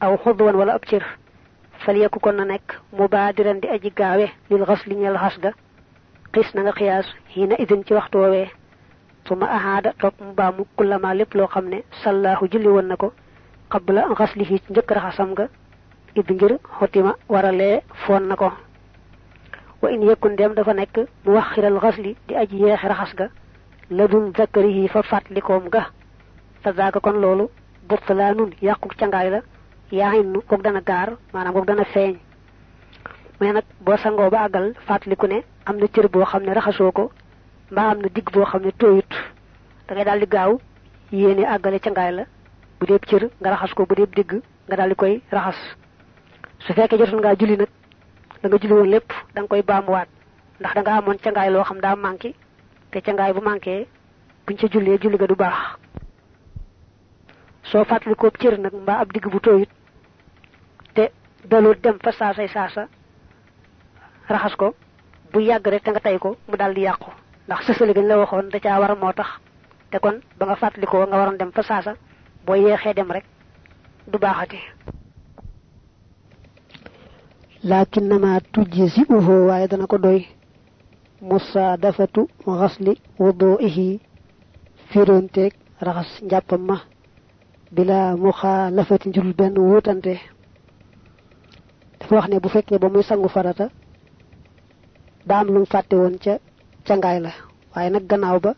aw 0.00 0.16
xudwan 0.22 0.54
wala 0.56 0.72
ab 0.74 0.84
cër 0.86 1.04
fal 1.84 1.96
yekku 1.96 2.18
kon 2.20 2.36
na 2.36 2.44
nekk 2.44 2.68
mu 2.96 3.08
baa 3.08 3.32
diran 3.32 3.60
di 3.60 3.68
aji 3.68 3.90
gaawe 3.98 4.26
lil 4.50 4.64
xas 4.66 4.82
li 4.86 4.94
ñeel 4.96 5.18
xas 5.18 5.36
na 6.54 6.62
nga 6.62 6.72
xiyaas 6.78 7.06
xiina 7.32 7.54
idin 7.62 7.84
ci 7.86 7.92
waxtu 7.94 8.18
woowee 8.18 8.48
su 9.26 9.34
ma 9.34 9.46
ahaada 9.56 9.92
toog 10.00 10.14
mu 10.20 10.32
baamu 10.34 10.62
kullama 10.76 11.14
lépp 11.14 11.34
loo 11.34 11.46
xam 11.46 11.66
ne 11.68 11.78
sallaahu 12.02 12.48
julli 12.52 12.68
woon 12.68 12.86
na 12.88 12.96
ko 12.96 13.12
qabla 13.72 14.02
xaslihi 14.18 14.58
ci 14.62 14.72
njëkk 14.72 14.90
raxasam 14.96 15.30
nga 15.32 15.44
id 16.18 16.28
ngir 16.30 16.52
xotima 16.78 17.12
waralee 17.28 17.80
foon 18.04 18.24
na 18.28 18.36
ko 18.36 18.48
wa 19.82 19.90
in 19.90 20.02
yekkun 20.08 20.36
dem 20.36 20.54
dafa 20.54 20.72
nekk 20.74 20.96
mu 21.24 21.32
wax 21.36 21.46
xiral 21.54 21.76
di 22.28 22.34
aji 22.34 22.56
yeexe 22.62 22.88
raxas 22.88 23.12
ga 23.18 23.26
la 23.90 24.04
fa 24.92 25.02
fàttalikoom 25.02 25.68
ga 25.68 25.82
fa 26.62 26.72
zaaka 26.72 27.00
kon 27.00 27.20
loolu 27.22 27.50
burtalaanun 27.88 28.50
yàqu 28.62 28.88
cangaay 28.98 29.30
la 29.30 29.40
yaa 29.92 30.14
innu 30.16 30.40
kook 30.48 30.62
dana 30.62 30.80
gaar 30.80 31.08
maanaam 31.32 31.54
kook 31.54 31.66
dana 31.66 31.84
feeñ. 31.84 32.16
Mais 33.40 33.52
nag 33.52 33.64
boo 33.80 33.96
sangoo 33.96 34.30
ba 34.30 34.44
àggal 34.46 34.74
fàttaliku 34.86 35.26
ne 35.26 35.42
am 35.66 35.76
na 35.76 35.86
cër 35.88 36.08
boo 36.08 36.24
xam 36.24 36.42
ne 36.42 36.52
raxasoo 36.54 36.92
ko 36.92 37.10
mbaa 37.70 37.90
am 37.90 37.98
na 38.00 38.08
digg 38.08 38.30
boo 38.32 38.44
xam 38.44 38.62
da 39.86 39.94
ngay 39.94 40.04
daal 40.04 40.20
di 40.20 40.26
gaaw 40.26 40.58
yéene 41.12 41.44
àggale 41.46 41.78
cangaay 41.80 42.12
la. 42.12 42.24
Bu 42.80 42.86
dee 42.86 42.98
cër 43.08 43.22
nga 43.40 43.50
raxas 43.50 43.72
ko 43.74 43.86
bu 43.88 43.94
dee 43.94 44.06
digg 44.16 44.30
nga 44.68 44.76
daal 44.76 44.88
di 44.90 44.94
koy 44.96 45.14
raxas. 45.30 45.58
Su 46.64 46.72
fekkee 46.76 46.98
jotoon 46.98 47.20
ngaa 47.20 47.36
julli 47.40 47.56
nag 47.56 47.68
da 48.42 48.48
nga 48.48 48.58
julli 48.60 48.74
woon 48.74 48.90
lépp 48.94 49.08
da 49.34 49.40
nga 49.40 49.48
koy 49.48 49.62
baamuwaat. 49.62 50.08
Ndax 50.60 50.74
da 50.74 50.80
nga 50.82 50.92
amoon 50.98 51.18
cangaay 51.24 51.50
loo 51.50 51.64
xam 51.68 51.80
daa 51.80 51.96
manqué 51.96 52.30
te 52.90 52.98
cangaay 53.00 53.32
bu 53.32 53.40
manqué 53.40 53.86
buñ 54.46 54.56
ca 54.60 54.66
jullee 54.72 54.98
julli 55.02 55.16
ga 55.18 55.26
du 55.26 55.34
baax. 55.36 55.56
Soo 57.70 57.84
cër 58.40 58.58
nag 58.58 58.74
mbaa 58.82 59.00
ab 59.02 59.12
digg 59.12 59.26
bu 59.32 59.40
tooyut 59.40 59.68
te 59.68 59.75
daloo 61.50 61.74
dem 61.82 61.96
fa 62.04 62.12
saasay 62.12 62.48
saasa 62.48 62.82
raxas 64.28 64.54
ko 64.56 64.74
bu 65.32 65.40
yàgg 65.40 65.66
rek 65.72 65.86
nga 65.88 66.00
tey 66.00 66.18
ko 66.18 66.36
mu 66.48 66.56
daal 66.56 66.74
di 66.74 66.80
yàqu. 66.82 67.10
Ndax 67.46 67.60
sësali 67.66 67.92
gañ 67.94 68.06
la 68.08 68.18
waxoon 68.18 68.48
da 68.52 68.58
caa 68.60 68.80
war 68.80 68.96
moo 68.96 69.12
tax. 69.12 69.28
Te 69.90 69.98
kon 69.98 70.16
ba 70.38 70.46
nga 70.46 70.56
fàttalikoo 70.56 71.06
nga 71.06 71.16
waroon 71.18 71.38
dem 71.38 71.52
fa 71.52 71.62
saasa 71.62 71.92
boo 72.44 72.54
yeexee 72.56 72.94
dem 72.94 73.10
rek 73.10 73.24
du 74.10 74.18
baaxati. 74.18 74.58
Lakinnama 77.64 78.40
tujzi'uhu 78.52 79.34
waaye 79.48 79.68
dana 79.68 79.86
ko 79.86 79.98
doy. 79.98 80.20
Musaadafatu 81.20 82.28
xasli 82.60 82.92
wudu'ihi 83.18 84.00
fironteeg 84.90 85.52
raxas 85.86 86.10
njàppam 86.22 86.66
bila 87.74 88.16
muxaalafati 88.16 89.08
njurul 89.08 89.34
benn 89.38 89.58
wutante 89.58 90.12
dafa 92.00 92.14
wax 92.16 92.28
ne 92.28 92.38
bu 92.40 92.48
fekkee 92.48 92.78
ba 92.78 92.88
muy 92.88 93.02
sangu 93.02 93.28
farata 93.28 93.68
daa 95.26 95.40
am 95.40 95.46
lu 95.48 95.58
mu 95.60 95.66
fàtte 95.66 95.94
woon 95.96 96.18
ca 96.18 96.38
cangaay 96.86 97.20
la. 97.20 97.30
Waaye 97.74 97.90
nag 97.90 98.06
gannaaw 98.06 98.38
ba 98.40 98.54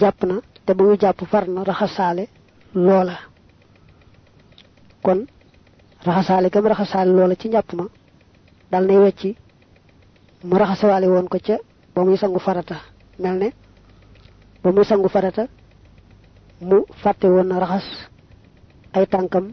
jàpp 0.00 0.24
na 0.24 0.40
te 0.64 0.74
ba 0.74 0.84
muy 0.84 0.96
jàpp 0.98 1.24
far 1.30 1.48
na 1.48 1.64
raxasaale 1.64 2.28
loola. 2.74 3.16
Kon 5.02 5.26
raxasaale 6.06 6.50
gam 6.50 6.66
raxasaale 6.66 7.12
loola 7.12 7.34
ci 7.36 7.48
njàpp 7.48 7.72
ma 7.72 7.84
dal 8.70 8.86
nay 8.86 8.98
wecci 8.98 9.36
mu 10.44 10.54
raxasawaale 10.56 11.06
woon 11.08 11.28
ko 11.28 11.38
ca 11.46 11.56
ba 11.94 12.04
muy 12.04 12.16
sangu 12.16 12.38
farata. 12.38 12.76
Mel 13.18 13.38
ne 13.38 13.50
ba 14.62 14.72
muy 14.72 14.84
sangu 14.84 15.08
farata 15.08 15.46
mu 16.60 16.84
fàtte 17.02 17.24
woon 17.26 17.46
na 17.48 17.58
raxas 17.58 17.86
ay 18.92 19.06
tànkam 19.06 19.52